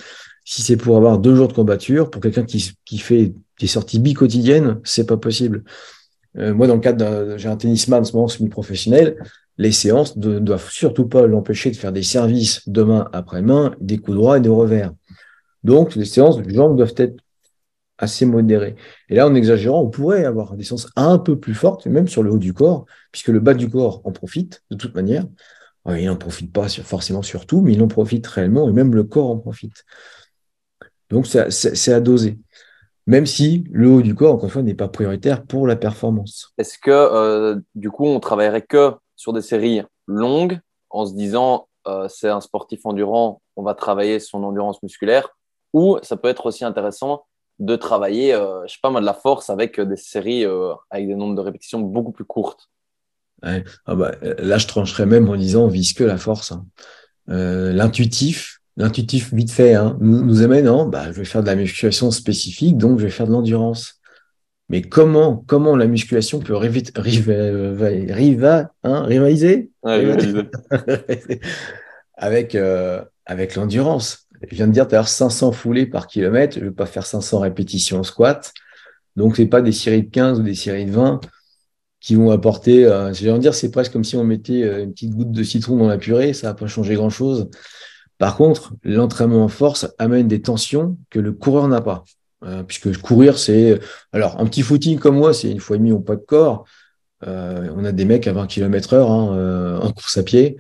si 0.44 0.62
c'est 0.62 0.76
pour 0.76 0.96
avoir 0.96 1.18
deux 1.18 1.36
jours 1.36 1.48
de 1.48 1.52
combatture, 1.52 2.10
pour 2.10 2.20
quelqu'un 2.20 2.44
qui, 2.44 2.98
fait 2.98 3.34
des 3.60 3.66
sorties 3.66 4.00
bi-quotidiennes, 4.00 4.80
c'est 4.84 5.06
pas 5.06 5.16
possible. 5.16 5.62
Euh, 6.38 6.54
moi, 6.54 6.66
dans 6.66 6.74
le 6.74 6.80
cadre 6.80 7.36
j'ai 7.36 7.48
un 7.48 7.56
tennisman 7.56 8.00
en 8.00 8.04
ce 8.04 8.12
moment 8.12 8.28
semi-professionnel, 8.28 9.16
les 9.58 9.72
séances 9.72 10.16
ne 10.16 10.38
doivent 10.38 10.70
surtout 10.70 11.06
pas 11.06 11.26
l'empêcher 11.26 11.70
de 11.70 11.76
faire 11.76 11.92
des 11.92 12.02
services 12.02 12.68
de 12.68 12.82
main 12.82 13.08
après 13.12 13.42
main, 13.42 13.74
des 13.80 13.98
coups 13.98 14.16
droits 14.16 14.38
et 14.38 14.40
des 14.40 14.48
revers. 14.48 14.92
Donc, 15.64 15.94
les 15.94 16.04
séances 16.04 16.40
de 16.40 16.48
jambes 16.50 16.76
doivent 16.76 16.94
être 16.96 17.16
assez 17.98 18.26
modéré. 18.26 18.76
Et 19.08 19.14
là, 19.14 19.26
en 19.26 19.34
exagérant, 19.34 19.82
on 19.82 19.90
pourrait 19.90 20.24
avoir 20.24 20.54
des 20.54 20.64
sens 20.64 20.88
un 20.96 21.18
peu 21.18 21.38
plus 21.38 21.54
fortes, 21.54 21.86
même 21.86 22.08
sur 22.08 22.22
le 22.22 22.30
haut 22.30 22.38
du 22.38 22.52
corps, 22.52 22.86
puisque 23.12 23.28
le 23.28 23.40
bas 23.40 23.54
du 23.54 23.70
corps 23.70 24.02
en 24.04 24.12
profite 24.12 24.62
de 24.70 24.76
toute 24.76 24.94
manière. 24.94 25.24
il 25.88 26.06
n'en 26.06 26.16
profite 26.16 26.52
pas 26.52 26.68
forcément 26.68 27.22
sur 27.22 27.46
tout, 27.46 27.60
mais 27.60 27.72
il 27.72 27.82
en 27.82 27.88
profite 27.88 28.26
réellement, 28.26 28.68
et 28.68 28.72
même 28.72 28.94
le 28.94 29.04
corps 29.04 29.30
en 29.30 29.38
profite. 29.38 29.84
Donc, 31.10 31.26
c'est 31.26 31.92
à 31.92 32.00
doser. 32.00 32.38
Même 33.06 33.26
si 33.26 33.64
le 33.70 33.88
haut 33.88 34.02
du 34.02 34.14
corps, 34.16 34.34
encore 34.34 34.46
une 34.46 34.50
fois, 34.50 34.62
n'est 34.62 34.74
pas 34.74 34.88
prioritaire 34.88 35.44
pour 35.44 35.66
la 35.68 35.76
performance. 35.76 36.52
Est-ce 36.58 36.76
que, 36.78 36.90
euh, 36.90 37.60
du 37.76 37.90
coup, 37.90 38.04
on 38.04 38.18
travaillerait 38.18 38.62
que 38.62 38.94
sur 39.14 39.32
des 39.32 39.42
séries 39.42 39.82
longues, 40.08 40.58
en 40.90 41.06
se 41.06 41.14
disant, 41.14 41.68
euh, 41.86 42.08
c'est 42.08 42.28
un 42.28 42.40
sportif 42.40 42.80
endurant, 42.84 43.40
on 43.54 43.62
va 43.62 43.74
travailler 43.74 44.18
son 44.18 44.42
endurance 44.42 44.82
musculaire, 44.82 45.36
ou 45.72 45.98
ça 46.02 46.16
peut 46.16 46.28
être 46.28 46.46
aussi 46.46 46.64
intéressant 46.64 47.24
de 47.58 47.76
travailler, 47.76 48.34
euh, 48.34 48.66
je 48.66 48.72
sais 48.72 48.78
pas 48.82 48.90
moi, 48.90 49.00
de 49.00 49.06
la 49.06 49.14
force 49.14 49.50
avec 49.50 49.78
euh, 49.78 49.84
des 49.84 49.96
séries 49.96 50.44
euh, 50.44 50.74
avec 50.90 51.06
des 51.06 51.14
nombres 51.14 51.34
de 51.34 51.40
répétitions 51.40 51.80
beaucoup 51.80 52.12
plus 52.12 52.24
courtes. 52.24 52.68
Ah 53.42 53.94
bah, 53.94 54.12
là, 54.38 54.58
je 54.58 54.66
trancherais 54.66 55.06
même 55.06 55.28
en 55.28 55.36
disant 55.36 55.64
on 55.64 55.68
vise 55.68 55.92
que 55.92 56.04
la 56.04 56.16
force. 56.16 56.52
Hein. 56.52 56.64
l'intuitif, 57.28 58.60
l'intuitif 58.76 59.32
vite 59.32 59.52
fait, 59.52 59.74
hein, 59.74 59.96
nous, 60.00 60.42
amène, 60.42 60.64
non, 60.64 60.86
bah, 60.86 61.12
je 61.12 61.18
vais 61.18 61.24
faire 61.24 61.42
de 61.42 61.46
la 61.46 61.54
musculation 61.54 62.10
spécifique, 62.10 62.78
donc 62.78 62.98
je 62.98 63.04
vais 63.04 63.10
faire 63.10 63.26
de 63.26 63.32
l'endurance. 63.32 64.00
Mais 64.68 64.82
comment, 64.82 65.44
comment 65.46 65.76
la 65.76 65.86
musculation 65.86 66.40
peut 66.40 66.56
hein, 66.56 66.60
rivaliser? 69.02 69.70
Avec, 72.18 72.56
avec 73.26 73.56
l'endurance 73.56 74.25
je 74.42 74.54
viens 74.54 74.66
de 74.66 74.72
dire, 74.72 74.88
tu 74.88 74.94
as 74.94 75.04
500 75.04 75.52
foulées 75.52 75.86
par 75.86 76.06
kilomètre, 76.06 76.54
je 76.56 76.60
ne 76.60 76.66
vais 76.66 76.74
pas 76.74 76.86
faire 76.86 77.06
500 77.06 77.40
répétitions 77.40 78.02
squat. 78.02 78.52
Donc, 79.16 79.36
ce 79.36 79.42
n'est 79.42 79.48
pas 79.48 79.62
des 79.62 79.72
séries 79.72 80.02
de 80.02 80.10
15 80.10 80.40
ou 80.40 80.42
des 80.42 80.54
séries 80.54 80.86
de 80.86 80.92
20 80.92 81.20
qui 82.00 82.14
vont 82.14 82.30
apporter, 82.30 82.86
euh, 82.86 83.12
je 83.12 83.24
viens 83.24 83.34
de 83.34 83.40
dire, 83.40 83.54
c'est 83.54 83.70
presque 83.70 83.92
comme 83.92 84.04
si 84.04 84.16
on 84.16 84.24
mettait 84.24 84.62
euh, 84.62 84.84
une 84.84 84.92
petite 84.92 85.14
goutte 85.14 85.32
de 85.32 85.42
citron 85.42 85.76
dans 85.76 85.88
la 85.88 85.98
purée, 85.98 86.34
ça 86.34 86.48
va 86.48 86.54
pas 86.54 86.68
changer 86.68 86.94
grand-chose. 86.94 87.48
Par 88.18 88.36
contre, 88.36 88.74
l'entraînement 88.84 89.44
en 89.44 89.48
force 89.48 89.88
amène 89.98 90.28
des 90.28 90.40
tensions 90.40 90.96
que 91.10 91.18
le 91.18 91.32
coureur 91.32 91.66
n'a 91.68 91.80
pas. 91.80 92.04
Euh, 92.44 92.62
puisque 92.62 92.96
courir, 92.98 93.38
c'est... 93.38 93.80
Alors, 94.12 94.38
un 94.40 94.46
petit 94.46 94.62
footing 94.62 94.98
comme 94.98 95.16
moi, 95.16 95.34
c'est 95.34 95.50
une 95.50 95.58
fois 95.58 95.76
et 95.76 95.78
demi 95.80 95.90
au 95.90 95.98
poids 95.98 96.16
de 96.16 96.24
corps. 96.24 96.64
on 97.22 97.84
a 97.84 97.92
des 97.92 98.04
mecs 98.04 98.26
à 98.28 98.32
20 98.32 98.46
km 98.46 98.94
heure 98.94 99.10
hein, 99.10 99.80
en 99.82 99.92
course 99.92 100.16
à 100.18 100.22
pied. 100.22 100.56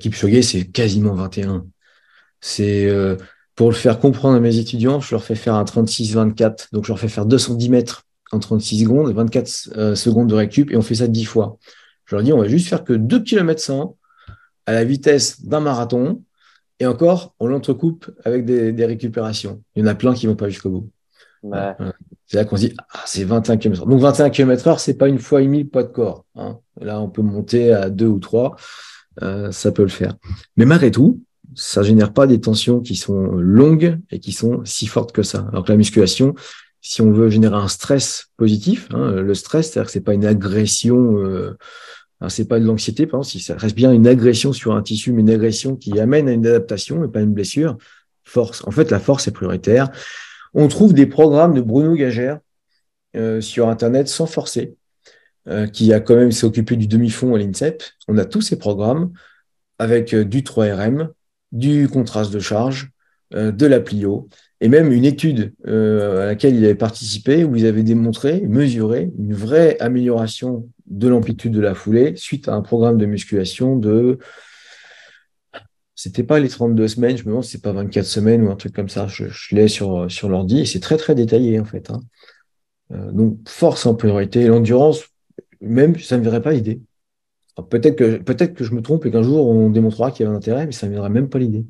Kipchoge, 0.00 0.40
c'est 0.40 0.64
quasiment 0.64 1.14
21. 1.14 1.64
C'est 2.42 2.86
euh, 2.86 3.16
Pour 3.56 3.70
le 3.70 3.74
faire 3.74 3.98
comprendre 3.98 4.36
à 4.36 4.40
mes 4.40 4.58
étudiants, 4.58 5.00
je 5.00 5.14
leur 5.14 5.24
fais 5.24 5.36
faire 5.36 5.54
un 5.54 5.64
36-24. 5.64 6.68
Donc, 6.72 6.84
je 6.84 6.88
leur 6.88 6.98
fais 6.98 7.08
faire 7.08 7.24
210 7.24 7.70
mètres 7.70 8.02
en 8.32 8.38
36 8.38 8.80
secondes, 8.80 9.12
24 9.12 9.70
euh, 9.76 9.94
secondes 9.94 10.28
de 10.28 10.34
récup, 10.34 10.70
et 10.70 10.76
on 10.76 10.82
fait 10.82 10.96
ça 10.96 11.06
10 11.06 11.24
fois. 11.24 11.56
Je 12.04 12.16
leur 12.16 12.24
dis, 12.24 12.32
on 12.32 12.38
va 12.38 12.48
juste 12.48 12.68
faire 12.68 12.84
que 12.84 12.92
2 12.92 13.22
km 13.22 13.60
100 13.60 13.96
à 14.66 14.72
la 14.72 14.84
vitesse 14.84 15.44
d'un 15.44 15.60
marathon, 15.60 16.22
et 16.80 16.86
encore, 16.86 17.34
on 17.38 17.46
l'entrecoupe 17.46 18.10
avec 18.24 18.44
des, 18.44 18.84
récupérations. 18.84 19.62
Il 19.76 19.84
y 19.84 19.84
en 19.84 19.88
a 19.88 19.94
plein 19.94 20.14
qui 20.14 20.26
ne 20.26 20.32
vont 20.32 20.36
pas 20.36 20.48
jusqu'au 20.48 20.70
bout. 20.70 20.90
C'est 22.26 22.38
là 22.38 22.44
qu'on 22.44 22.56
se 22.56 22.66
dit, 22.66 22.74
ah, 22.92 23.02
c'est 23.04 23.24
21 23.24 23.56
km/h. 23.56 23.88
Donc 23.88 24.00
21 24.00 24.30
km/h, 24.30 24.78
c'est 24.78 24.94
pas 24.94 25.08
une 25.08 25.18
fois 25.18 25.42
et 25.42 25.46
mille 25.46 25.68
poids 25.68 25.82
de 25.82 25.88
corps. 25.88 26.24
Hein. 26.34 26.58
Là, 26.80 27.00
on 27.00 27.08
peut 27.08 27.22
monter 27.22 27.72
à 27.72 27.90
deux 27.90 28.06
ou 28.06 28.18
trois, 28.18 28.56
euh, 29.22 29.52
ça 29.52 29.70
peut 29.70 29.82
le 29.82 29.88
faire. 29.88 30.14
Mais 30.56 30.64
malgré 30.64 30.90
tout, 30.90 31.20
ça 31.54 31.82
génère 31.82 32.12
pas 32.12 32.26
des 32.26 32.40
tensions 32.40 32.80
qui 32.80 32.96
sont 32.96 33.32
longues 33.32 33.98
et 34.10 34.20
qui 34.20 34.32
sont 34.32 34.62
si 34.64 34.86
fortes 34.86 35.12
que 35.12 35.22
ça. 35.22 35.46
Alors 35.52 35.64
que 35.64 35.72
la 35.72 35.76
musculation, 35.76 36.34
si 36.80 37.02
on 37.02 37.12
veut 37.12 37.30
générer 37.30 37.56
un 37.56 37.68
stress 37.68 38.30
positif, 38.36 38.88
hein, 38.92 39.12
le 39.12 39.34
stress, 39.34 39.70
c'est-à-dire 39.70 39.86
que 39.86 39.92
c'est 39.92 40.00
pas 40.00 40.14
une 40.14 40.26
agression, 40.26 41.18
euh, 41.18 41.56
c'est 42.28 42.48
pas 42.48 42.60
de 42.60 42.64
l'anxiété, 42.64 43.06
par 43.06 43.24
si 43.24 43.40
ça 43.40 43.56
reste 43.56 43.76
bien 43.76 43.92
une 43.92 44.06
agression 44.06 44.52
sur 44.52 44.74
un 44.74 44.82
tissu, 44.82 45.12
mais 45.12 45.22
une 45.22 45.30
agression 45.30 45.76
qui 45.76 45.98
amène 45.98 46.28
à 46.28 46.32
une 46.32 46.46
adaptation 46.46 47.04
et 47.04 47.08
pas 47.08 47.20
une 47.20 47.32
blessure, 47.32 47.76
force. 48.24 48.62
En 48.66 48.70
fait, 48.70 48.90
la 48.90 49.00
force 49.00 49.28
est 49.28 49.32
prioritaire. 49.32 49.90
On 50.54 50.68
trouve 50.68 50.94
des 50.94 51.06
programmes 51.06 51.54
de 51.54 51.60
Bruno 51.60 51.94
Gagère 51.94 52.38
euh, 53.16 53.40
sur 53.40 53.68
Internet 53.68 54.08
sans 54.08 54.26
forcer, 54.26 54.76
euh, 55.48 55.66
qui 55.66 55.92
a 55.92 56.00
quand 56.00 56.16
même 56.16 56.32
s'est 56.32 56.46
occupé 56.46 56.76
du 56.76 56.86
demi-fond 56.86 57.34
à 57.34 57.38
l'INSEP. 57.38 57.82
On 58.08 58.18
a 58.18 58.24
tous 58.24 58.40
ces 58.40 58.58
programmes 58.58 59.12
avec 59.78 60.14
euh, 60.14 60.24
du 60.24 60.42
3RM, 60.42 61.08
du 61.52 61.88
contraste 61.88 62.32
de 62.32 62.40
charge, 62.40 62.90
de 63.32 63.66
la 63.66 63.80
plio, 63.80 64.28
et 64.60 64.68
même 64.68 64.92
une 64.92 65.06
étude 65.06 65.54
à 65.66 66.26
laquelle 66.26 66.54
il 66.54 66.64
avait 66.64 66.74
participé 66.74 67.44
où 67.44 67.56
ils 67.56 67.66
avaient 67.66 67.82
démontré, 67.82 68.42
mesuré 68.42 69.10
une 69.18 69.32
vraie 69.32 69.78
amélioration 69.80 70.68
de 70.86 71.08
l'amplitude 71.08 71.52
de 71.52 71.60
la 71.60 71.74
foulée 71.74 72.14
suite 72.16 72.48
à 72.48 72.54
un 72.54 72.60
programme 72.60 72.98
de 72.98 73.06
musculation 73.06 73.76
de 73.76 74.18
c'était 76.02 76.24
pas 76.24 76.40
les 76.40 76.48
32 76.48 76.88
semaines, 76.88 77.16
je 77.16 77.22
me 77.22 77.28
demande 77.28 77.44
si 77.44 77.52
c'est 77.52 77.62
pas 77.62 77.70
24 77.70 78.04
semaines 78.04 78.42
ou 78.42 78.50
un 78.50 78.56
truc 78.56 78.74
comme 78.74 78.88
ça. 78.88 79.06
Je, 79.06 79.26
l'ai 79.54 79.68
sur, 79.68 80.08
l'ordi 80.28 80.58
et 80.60 80.64
c'est 80.64 80.80
très 80.80 80.96
très 80.96 81.14
détaillé 81.14 81.60
en 81.60 81.64
fait. 81.64 81.90
Hein. 81.90 82.00
Euh, 82.90 83.12
donc 83.12 83.36
force 83.48 83.86
en 83.86 83.94
priorité. 83.94 84.48
L'endurance, 84.48 85.04
même, 85.60 85.96
ça 86.00 86.16
ne 86.16 86.18
me 86.18 86.24
viendrait 86.24 86.42
pas 86.42 86.52
l'idée. 86.52 86.80
Peut-être 87.68 87.96
que, 87.96 88.16
peut 88.16 88.34
que 88.34 88.64
je 88.64 88.74
me 88.74 88.80
trompe 88.80 89.04
et 89.04 89.10
qu'un 89.10 89.22
jour 89.22 89.46
on 89.46 89.68
démontrera 89.68 90.10
qu'il 90.10 90.24
y 90.24 90.28
a 90.28 90.32
un 90.32 90.34
intérêt, 90.34 90.66
mais 90.66 90.72
ça 90.72 90.86
ne 90.86 90.92
viendrait 90.92 91.10
même 91.10 91.28
pas 91.28 91.38
l'idée 91.38 91.66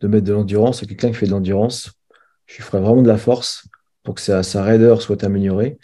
de 0.00 0.08
mettre 0.08 0.24
de 0.24 0.32
l'endurance 0.32 0.82
à 0.82 0.86
quelqu'un 0.86 1.08
qui 1.08 1.14
fait 1.14 1.26
de 1.26 1.30
l'endurance. 1.30 1.92
Je 2.46 2.62
ferais 2.62 2.80
vraiment 2.80 3.02
de 3.02 3.08
la 3.08 3.18
force 3.18 3.68
pour 4.02 4.14
que 4.14 4.20
sa, 4.20 4.42
sa 4.42 4.62
raideur 4.62 5.02
soit 5.02 5.22
améliorée. 5.22 5.78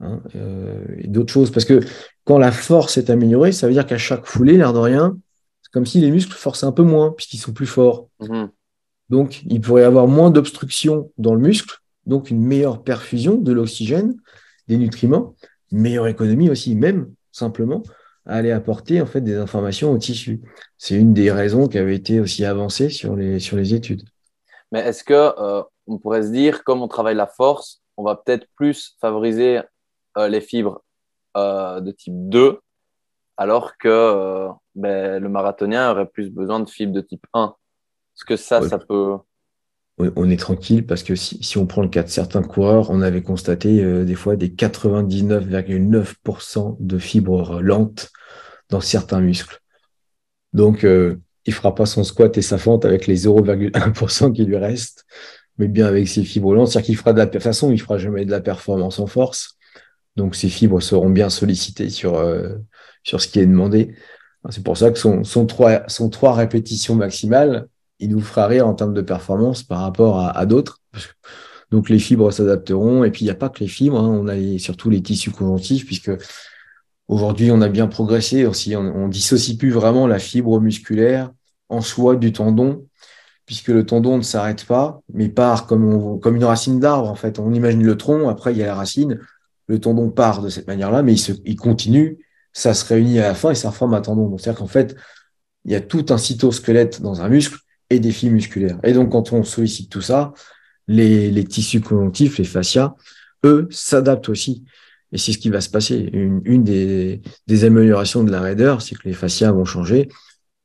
Hein, 0.00 0.20
euh, 0.34 0.84
et 0.98 1.08
d'autres 1.08 1.32
choses. 1.32 1.50
Parce 1.50 1.64
que 1.64 1.80
quand 2.24 2.38
la 2.38 2.52
force 2.52 2.98
est 2.98 3.10
améliorée, 3.10 3.52
ça 3.52 3.66
veut 3.66 3.72
dire 3.72 3.86
qu'à 3.86 3.98
chaque 3.98 4.26
foulée, 4.26 4.56
l'air 4.56 4.72
de 4.72 4.78
rien, 4.78 5.16
c'est 5.62 5.72
comme 5.72 5.86
si 5.86 6.00
les 6.00 6.10
muscles 6.10 6.34
forçaient 6.34 6.66
un 6.66 6.72
peu 6.72 6.82
moins, 6.82 7.12
puisqu'ils 7.12 7.38
sont 7.38 7.52
plus 7.52 7.66
forts. 7.66 8.08
Mhm. 8.20 8.50
Donc, 9.08 9.42
il 9.46 9.60
pourrait 9.60 9.82
y 9.82 9.84
avoir 9.84 10.06
moins 10.06 10.30
d'obstruction 10.30 11.12
dans 11.16 11.34
le 11.34 11.40
muscle, 11.40 11.76
donc 12.06 12.30
une 12.30 12.42
meilleure 12.42 12.82
perfusion 12.82 13.36
de 13.36 13.52
l'oxygène, 13.52 14.16
des 14.68 14.76
nutriments, 14.76 15.34
une 15.70 15.80
meilleure 15.80 16.08
économie 16.08 16.50
aussi, 16.50 16.74
même 16.74 17.12
simplement, 17.30 17.82
aller 18.26 18.50
apporter 18.50 19.00
en 19.00 19.06
fait 19.06 19.20
des 19.20 19.36
informations 19.36 19.90
au 19.92 19.98
tissu. 19.98 20.40
C'est 20.78 20.96
une 20.96 21.14
des 21.14 21.30
raisons 21.30 21.68
qui 21.68 21.78
avait 21.78 21.94
été 21.94 22.20
aussi 22.20 22.44
avancée 22.44 22.90
sur 22.90 23.16
les, 23.16 23.38
sur 23.38 23.56
les 23.56 23.74
études. 23.74 24.02
Mais 24.72 24.80
est-ce 24.80 25.04
que 25.04 25.14
euh, 25.14 25.62
on 25.86 25.98
pourrait 25.98 26.24
se 26.24 26.30
dire, 26.30 26.64
comme 26.64 26.82
on 26.82 26.88
travaille 26.88 27.14
la 27.14 27.26
force, 27.26 27.82
on 27.96 28.04
va 28.04 28.16
peut-être 28.16 28.46
plus 28.56 28.96
favoriser 29.00 29.60
euh, 30.18 30.28
les 30.28 30.40
fibres 30.40 30.82
euh, 31.36 31.80
de 31.80 31.92
type 31.92 32.14
2, 32.28 32.60
alors 33.36 33.76
que 33.78 34.48
ben, 34.74 35.22
le 35.22 35.28
marathonien 35.28 35.90
aurait 35.90 36.08
plus 36.08 36.30
besoin 36.30 36.60
de 36.60 36.68
fibres 36.68 36.92
de 36.92 37.00
type 37.00 37.26
1 37.32 37.54
Est-ce 38.16 38.24
que 38.24 38.36
ça, 38.36 38.60
ça 38.62 38.78
peut 38.78 39.16
on 39.98 40.28
est 40.28 40.36
tranquille 40.36 40.84
parce 40.84 41.02
que 41.02 41.14
si, 41.14 41.56
on 41.56 41.64
prend 41.66 41.80
le 41.82 41.88
cas 41.88 42.02
de 42.02 42.08
certains 42.08 42.42
coureurs, 42.42 42.90
on 42.90 43.00
avait 43.00 43.22
constaté 43.22 43.82
euh, 43.82 44.04
des 44.04 44.14
fois 44.14 44.36
des 44.36 44.50
99,9% 44.50 46.76
de 46.78 46.98
fibres 46.98 47.62
lentes 47.62 48.10
dans 48.68 48.82
certains 48.82 49.20
muscles. 49.20 49.62
Donc, 50.52 50.84
euh, 50.84 51.16
il 51.46 51.54
fera 51.54 51.74
pas 51.74 51.86
son 51.86 52.04
squat 52.04 52.36
et 52.36 52.42
sa 52.42 52.58
fente 52.58 52.84
avec 52.84 53.06
les 53.06 53.26
0,1% 53.26 54.32
qui 54.32 54.44
lui 54.44 54.56
restent, 54.56 55.06
mais 55.58 55.68
bien 55.68 55.86
avec 55.86 56.08
ses 56.08 56.24
fibres 56.24 56.54
lentes. 56.54 56.68
C'est-à-dire 56.68 56.86
qu'il 56.86 56.96
fera 56.96 57.14
de 57.14 57.18
la 57.18 57.26
toute 57.26 57.42
façon, 57.42 57.72
il 57.72 57.80
fera 57.80 57.96
jamais 57.96 58.26
de 58.26 58.30
la 58.30 58.40
performance 58.40 58.98
en 58.98 59.06
force. 59.06 59.56
Donc, 60.16 60.34
ses 60.34 60.50
fibres 60.50 60.82
seront 60.82 61.10
bien 61.10 61.30
sollicitées 61.30 61.88
sur, 61.88 62.16
euh, 62.16 62.56
sur 63.02 63.22
ce 63.22 63.28
qui 63.28 63.38
est 63.38 63.46
demandé. 63.46 63.94
C'est 64.50 64.62
pour 64.62 64.76
ça 64.76 64.90
que 64.90 64.98
son, 64.98 65.24
son, 65.24 65.46
3, 65.46 65.84
son 65.88 66.10
3 66.10 66.34
répétitions 66.34 66.94
maximales, 66.94 67.66
il 67.98 68.10
nous 68.10 68.20
fera 68.20 68.46
rire 68.46 68.66
en 68.66 68.74
termes 68.74 68.94
de 68.94 69.00
performance 69.00 69.62
par 69.62 69.80
rapport 69.80 70.20
à, 70.20 70.46
d'autres. 70.46 70.80
Donc 71.70 71.88
les 71.88 71.98
fibres 71.98 72.30
s'adapteront. 72.30 73.04
Et 73.04 73.10
puis 73.10 73.22
il 73.22 73.24
n'y 73.24 73.30
a 73.30 73.36
pas 73.36 73.48
que 73.48 73.60
les 73.60 73.68
fibres, 73.68 73.98
hein. 73.98 74.08
on 74.08 74.28
a 74.28 74.58
surtout 74.58 74.90
les 74.90 75.02
tissus 75.02 75.30
conjonctifs, 75.30 75.86
puisque 75.86 76.10
aujourd'hui 77.08 77.50
on 77.50 77.60
a 77.60 77.68
bien 77.68 77.86
progressé 77.86 78.46
aussi. 78.46 78.76
On, 78.76 78.80
on 78.80 79.08
dissocie 79.08 79.56
plus 79.56 79.70
vraiment 79.70 80.06
la 80.06 80.18
fibre 80.18 80.60
musculaire 80.60 81.30
en 81.68 81.80
soi 81.80 82.16
du 82.16 82.32
tendon, 82.32 82.86
puisque 83.46 83.68
le 83.68 83.84
tendon 83.86 84.18
ne 84.18 84.22
s'arrête 84.22 84.64
pas, 84.64 85.00
mais 85.12 85.28
part 85.28 85.66
comme, 85.66 86.20
comme 86.20 86.36
une 86.36 86.44
racine 86.44 86.78
d'arbre. 86.80 87.10
En 87.10 87.14
fait, 87.14 87.38
on 87.38 87.52
imagine 87.52 87.84
le 87.84 87.96
tronc, 87.96 88.28
après 88.28 88.52
il 88.52 88.58
y 88.58 88.62
a 88.62 88.66
la 88.66 88.74
racine. 88.74 89.20
Le 89.68 89.80
tendon 89.80 90.10
part 90.10 90.42
de 90.42 90.48
cette 90.48 90.68
manière-là, 90.68 91.02
mais 91.02 91.14
il, 91.14 91.36
il 91.44 91.56
continue, 91.56 92.18
ça 92.52 92.72
se 92.72 92.84
réunit 92.84 93.18
à 93.18 93.28
la 93.28 93.34
fin 93.34 93.50
et 93.50 93.56
ça 93.56 93.72
forme 93.72 93.94
un 93.94 94.00
tendon. 94.00 94.36
C'est-à-dire 94.38 94.60
qu'en 94.60 94.68
fait, 94.68 94.94
il 95.64 95.72
y 95.72 95.74
a 95.74 95.80
tout 95.80 96.06
un 96.10 96.18
cytosquelette 96.18 97.02
dans 97.02 97.20
un 97.20 97.28
muscle 97.28 97.58
et 97.90 98.00
fibres 98.10 98.34
musculaires. 98.34 98.78
Et 98.82 98.92
donc, 98.92 99.12
quand 99.12 99.32
on 99.32 99.42
sollicite 99.44 99.90
tout 99.90 100.00
ça, 100.00 100.32
les, 100.88 101.44
tissus 101.44 101.80
conjonctifs, 101.80 102.38
les 102.38 102.44
fascias, 102.44 102.94
eux, 103.44 103.68
s'adaptent 103.70 104.28
aussi. 104.28 104.64
Et 105.12 105.18
c'est 105.18 105.32
ce 105.32 105.38
qui 105.38 105.50
va 105.50 105.60
se 105.60 105.70
passer. 105.70 106.10
Une, 106.12 106.64
des, 106.64 107.20
améliorations 107.64 108.24
de 108.24 108.30
la 108.30 108.40
raideur, 108.40 108.82
c'est 108.82 108.96
que 108.96 109.08
les 109.08 109.14
fascias 109.14 109.52
vont 109.52 109.64
changer. 109.64 110.08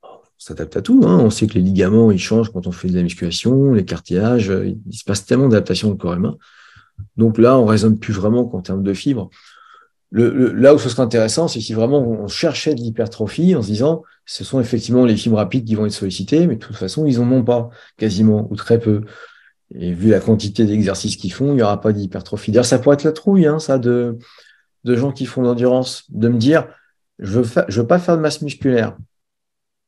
On 0.04 0.20
s'adapte 0.38 0.78
à 0.78 0.82
tout. 0.82 1.02
Hein. 1.06 1.20
On 1.20 1.30
sait 1.30 1.48
que 1.48 1.54
les 1.54 1.62
ligaments, 1.62 2.12
ils 2.12 2.20
changent 2.20 2.52
quand 2.52 2.66
on 2.68 2.72
fait 2.72 2.88
de 2.88 2.96
la 2.96 3.04
musculation, 3.04 3.74
les 3.74 3.86
cartilages, 3.86 4.52
il 4.66 4.98
se 4.98 5.04
passe 5.04 5.26
tellement 5.26 5.48
d'adaptation 5.48 5.92
au 5.92 5.96
corps 5.96 6.14
humain. 6.14 6.38
Donc 7.18 7.38
là, 7.38 7.58
on 7.58 7.66
raisonne 7.66 8.00
plus 8.00 8.14
vraiment 8.14 8.46
qu'en 8.46 8.62
termes 8.62 8.84
de 8.84 8.94
fibres 8.94 9.30
le, 10.12 10.52
là 10.52 10.76
où 10.76 10.78
ce 10.78 10.90
serait 10.90 11.04
intéressant, 11.04 11.48
c'est 11.48 11.62
si 11.62 11.74
vraiment 11.74 12.00
on 12.00 12.28
cherchait 12.28 12.76
de 12.76 12.82
l'hypertrophie 12.82 13.56
en 13.56 13.62
se 13.62 13.68
disant, 13.68 14.04
ce 14.26 14.44
sont 14.44 14.60
effectivement 14.60 15.06
les 15.06 15.16
fibres 15.16 15.38
rapides 15.38 15.66
qui 15.66 15.76
vont 15.76 15.86
être 15.86 15.94
sollicitées, 15.94 16.48
mais 16.48 16.56
de 16.56 16.60
toute 16.60 16.76
façon, 16.76 17.06
ils 17.06 17.20
en 17.20 17.32
ont 17.32 17.44
pas 17.44 17.70
quasiment 17.98 18.48
ou 18.52 18.56
très 18.56 18.80
peu. 18.80 19.02
Et 19.74 19.94
vu 19.94 20.10
la 20.10 20.20
quantité 20.20 20.66
d'exercices 20.66 21.16
qu'ils 21.16 21.32
font, 21.32 21.54
il 21.54 21.56
n'y 21.56 21.62
aura 21.62 21.80
pas 21.80 21.94
d'hypertrophie. 21.94 22.52
D'ailleurs, 22.52 22.66
ça 22.66 22.78
pourrait 22.78 22.96
être 22.96 23.06
la 23.06 23.14
trouille, 23.14 23.48
hein, 23.48 23.58
ça, 23.60 23.78
de, 23.80 24.18
de 24.84 24.96
gens 24.98 25.14
qui 25.14 25.26
font 25.26 25.42
l'endurance, 25.42 26.04
de 26.10 26.28
me 26.28 26.38
dire, 26.38 26.68
je 27.20 27.40
veux, 27.40 27.64
je 27.70 27.82
veux 27.82 27.88
pas 27.88 28.00
faire 28.00 28.18
de 28.18 28.22
masse 28.22 28.42
musculaire. 28.42 28.98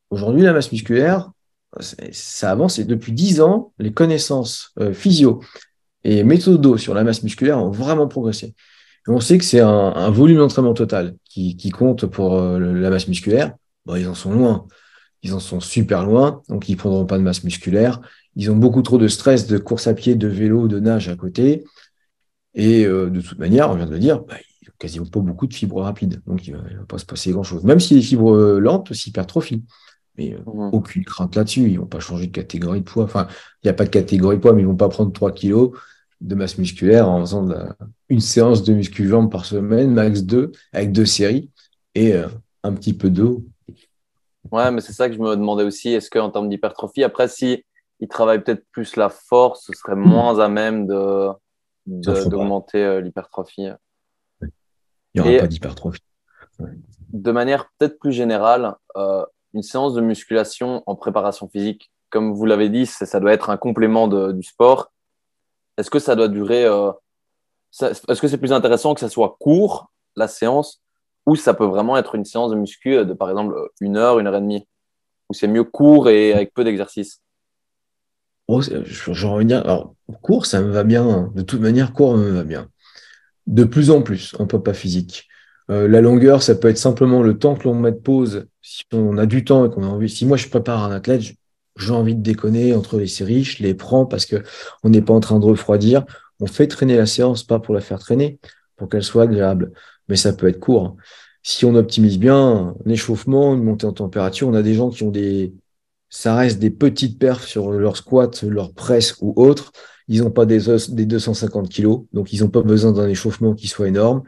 Aujourd'hui, 0.08 0.42
la 0.42 0.54
masse 0.54 0.72
musculaire, 0.72 1.30
ça 1.80 2.50
avance 2.50 2.78
et 2.78 2.84
depuis 2.84 3.12
dix 3.12 3.42
ans, 3.42 3.72
les 3.78 3.92
connaissances 3.92 4.70
euh, 4.78 4.94
physio 4.94 5.40
et 6.04 6.22
méthodo 6.22 6.78
sur 6.78 6.94
la 6.94 7.04
masse 7.04 7.22
musculaire 7.22 7.58
ont 7.58 7.70
vraiment 7.70 8.06
progressé 8.06 8.54
on 9.06 9.20
sait 9.20 9.38
que 9.38 9.44
c'est 9.44 9.60
un, 9.60 10.10
volume 10.10 10.38
d'entraînement 10.38 10.74
total 10.74 11.16
qui, 11.24 11.70
compte 11.70 12.06
pour 12.06 12.34
euh, 12.34 12.58
la 12.58 12.90
masse 12.90 13.08
musculaire. 13.08 13.54
Bon, 13.84 13.96
ils 13.96 14.08
en 14.08 14.14
sont 14.14 14.32
loin. 14.32 14.66
Ils 15.22 15.34
en 15.34 15.40
sont 15.40 15.60
super 15.60 16.04
loin, 16.04 16.42
donc 16.48 16.68
ils 16.68 16.72
ne 16.72 16.78
prendront 16.78 17.06
pas 17.06 17.18
de 17.18 17.22
masse 17.22 17.44
musculaire. 17.44 18.00
Ils 18.36 18.50
ont 18.50 18.56
beaucoup 18.56 18.82
trop 18.82 18.98
de 18.98 19.08
stress 19.08 19.46
de 19.46 19.58
course 19.58 19.86
à 19.86 19.94
pied, 19.94 20.14
de 20.14 20.28
vélo, 20.28 20.68
de 20.68 20.80
nage 20.80 21.08
à 21.08 21.16
côté. 21.16 21.64
Et 22.54 22.84
euh, 22.84 23.10
de 23.10 23.20
toute 23.20 23.38
manière, 23.38 23.70
on 23.70 23.74
vient 23.74 23.86
de 23.86 23.92
le 23.92 23.98
dire, 23.98 24.20
bah, 24.20 24.36
ils 24.62 24.66
n'ont 24.66 24.74
quasiment 24.78 25.06
pas 25.06 25.20
beaucoup 25.20 25.46
de 25.46 25.54
fibres 25.54 25.82
rapides. 25.82 26.20
Donc, 26.26 26.46
il 26.46 26.54
ne 26.54 26.58
va, 26.58 26.84
pas 26.86 26.98
se 26.98 27.06
passer 27.06 27.32
grand-chose. 27.32 27.64
Même 27.64 27.80
si 27.80 27.94
les 27.94 28.02
fibres 28.02 28.34
euh, 28.34 28.58
lentes 28.58 28.92
s'hypertrophient. 28.92 29.64
Mais 30.16 30.36
mmh. 30.46 30.70
aucune 30.72 31.04
crainte 31.04 31.34
là-dessus. 31.34 31.62
Ils 31.62 31.74
ne 31.74 31.80
vont 31.80 31.86
pas 31.86 32.00
changer 32.00 32.26
de 32.26 32.32
catégorie 32.32 32.80
de 32.80 32.84
poids. 32.84 33.04
Enfin, 33.04 33.26
il 33.62 33.66
n'y 33.66 33.70
a 33.70 33.74
pas 33.74 33.84
de 33.84 33.90
catégorie 33.90 34.36
de 34.36 34.40
poids, 34.40 34.52
mais 34.52 34.60
ils 34.60 34.64
ne 34.64 34.70
vont 34.70 34.76
pas 34.76 34.88
prendre 34.88 35.12
3 35.12 35.32
kilos 35.32 35.72
de 36.24 36.34
masse 36.34 36.58
musculaire 36.58 37.08
en 37.08 37.20
faisant 37.20 37.46
une 38.08 38.20
séance 38.20 38.64
de 38.64 38.72
muscu 38.72 39.06
jambes 39.06 39.30
par 39.30 39.44
semaine, 39.44 39.92
max 39.92 40.22
2, 40.22 40.52
avec 40.72 40.90
deux 40.90 41.04
séries 41.04 41.50
et 41.94 42.14
euh, 42.14 42.28
un 42.62 42.72
petit 42.72 42.94
peu 42.94 43.10
d'eau. 43.10 43.44
Ouais, 44.50 44.70
mais 44.70 44.80
c'est 44.80 44.92
ça 44.92 45.08
que 45.08 45.14
je 45.14 45.20
me 45.20 45.36
demandais 45.36 45.64
aussi. 45.64 45.90
Est-ce 45.90 46.10
qu'en 46.10 46.30
termes 46.30 46.48
d'hypertrophie, 46.48 47.04
après, 47.04 47.28
si 47.28 47.64
il 48.00 48.08
travaille 48.08 48.42
peut-être 48.42 48.64
plus 48.72 48.96
la 48.96 49.10
force, 49.10 49.66
ce 49.66 49.72
serait 49.74 49.96
moins 49.96 50.38
à 50.38 50.48
même 50.48 50.86
de, 50.86 51.28
d'augmenter 51.86 52.82
euh, 52.82 53.00
l'hypertrophie? 53.00 53.68
Il 55.14 55.22
n'y 55.22 55.28
aura 55.28 55.38
pas 55.40 55.46
d'hypertrophie. 55.46 56.02
De 57.12 57.32
manière 57.32 57.70
peut-être 57.78 57.98
plus 57.98 58.12
générale, 58.12 58.74
euh, 58.96 59.24
une 59.52 59.62
séance 59.62 59.94
de 59.94 60.00
musculation 60.00 60.82
en 60.86 60.96
préparation 60.96 61.48
physique, 61.48 61.90
comme 62.10 62.32
vous 62.32 62.46
l'avez 62.46 62.70
dit, 62.70 62.86
ça 62.86 63.20
doit 63.20 63.32
être 63.32 63.50
un 63.50 63.56
complément 63.56 64.08
du 64.08 64.42
sport. 64.42 64.92
Est-ce 65.76 65.90
que 65.90 65.98
ça 65.98 66.16
doit 66.16 66.28
durer 66.28 66.64
euh, 66.64 66.92
Est-ce 67.80 68.20
que 68.20 68.28
c'est 68.28 68.38
plus 68.38 68.52
intéressant 68.52 68.94
que 68.94 69.00
ça 69.00 69.08
soit 69.08 69.36
court, 69.40 69.90
la 70.16 70.28
séance, 70.28 70.82
ou 71.26 71.36
ça 71.36 71.54
peut 71.54 71.64
vraiment 71.64 71.96
être 71.96 72.14
une 72.14 72.24
séance 72.24 72.50
de 72.50 72.56
muscu 72.56 73.04
de, 73.04 73.12
par 73.14 73.30
exemple, 73.30 73.54
une 73.80 73.96
heure, 73.96 74.18
une 74.18 74.26
heure 74.26 74.36
et 74.36 74.40
demie? 74.40 74.66
Ou 75.30 75.34
c'est 75.34 75.48
mieux 75.48 75.64
court 75.64 76.08
et 76.08 76.32
avec 76.32 76.52
peu 76.52 76.64
d'exercice? 76.64 77.20
Oh, 78.46 78.60
J'en 78.60 79.34
reviens. 79.34 79.60
Alors, 79.60 79.94
court, 80.20 80.46
ça 80.46 80.60
me 80.60 80.70
va 80.70 80.84
bien. 80.84 81.32
De 81.34 81.42
toute 81.42 81.60
manière, 81.60 81.92
court 81.92 82.16
me 82.16 82.28
va 82.30 82.44
bien. 82.44 82.68
De 83.46 83.64
plus 83.64 83.90
en 83.90 84.02
plus 84.02 84.34
en 84.38 84.46
pas 84.46 84.74
physique. 84.74 85.28
Euh, 85.70 85.88
la 85.88 86.02
longueur, 86.02 86.42
ça 86.42 86.54
peut 86.54 86.68
être 86.68 86.78
simplement 86.78 87.22
le 87.22 87.38
temps 87.38 87.54
que 87.54 87.64
l'on 87.64 87.74
met 87.74 87.92
de 87.92 87.96
pause. 87.96 88.46
Si 88.60 88.84
on 88.92 89.16
a 89.16 89.26
du 89.26 89.44
temps 89.44 89.64
et 89.64 89.70
qu'on 89.70 89.82
a 89.82 89.86
envie. 89.86 90.10
Si 90.10 90.26
moi 90.26 90.36
je 90.36 90.48
prépare 90.48 90.84
un 90.84 90.92
athlète, 90.92 91.22
j'ai 91.76 91.92
envie 91.92 92.14
de 92.14 92.22
déconner 92.22 92.74
entre 92.74 92.98
les 92.98 93.06
séries, 93.06 93.44
je 93.44 93.62
les 93.62 93.74
prends 93.74 94.06
parce 94.06 94.26
que 94.26 94.42
on 94.82 94.90
n'est 94.90 95.02
pas 95.02 95.14
en 95.14 95.20
train 95.20 95.40
de 95.40 95.44
refroidir. 95.44 96.04
On 96.40 96.46
fait 96.46 96.66
traîner 96.68 96.96
la 96.96 97.06
séance, 97.06 97.44
pas 97.44 97.58
pour 97.58 97.74
la 97.74 97.80
faire 97.80 97.98
traîner, 97.98 98.38
pour 98.76 98.88
qu'elle 98.88 99.04
soit 99.04 99.24
agréable. 99.24 99.72
Mais 100.08 100.16
ça 100.16 100.32
peut 100.32 100.48
être 100.48 100.60
court. 100.60 100.96
Si 101.42 101.64
on 101.64 101.74
optimise 101.74 102.18
bien 102.18 102.74
un 102.84 102.90
échauffement, 102.90 103.54
une 103.54 103.62
montée 103.62 103.86
en 103.86 103.92
température, 103.92 104.48
on 104.48 104.54
a 104.54 104.62
des 104.62 104.74
gens 104.74 104.90
qui 104.90 105.02
ont 105.02 105.10
des, 105.10 105.52
ça 106.08 106.36
reste 106.36 106.58
des 106.58 106.70
petites 106.70 107.18
perfs 107.18 107.46
sur 107.46 107.70
leur 107.72 107.96
squat, 107.96 108.42
leur 108.42 108.72
presse 108.72 109.16
ou 109.20 109.34
autre. 109.36 109.72
Ils 110.08 110.22
n'ont 110.22 110.30
pas 110.30 110.46
des, 110.46 110.60
des 110.88 111.06
250 111.06 111.68
kilos, 111.68 112.02
donc 112.12 112.32
ils 112.32 112.42
n'ont 112.42 112.50
pas 112.50 112.62
besoin 112.62 112.92
d'un 112.92 113.08
échauffement 113.08 113.54
qui 113.54 113.68
soit 113.68 113.88
énorme. 113.88 114.22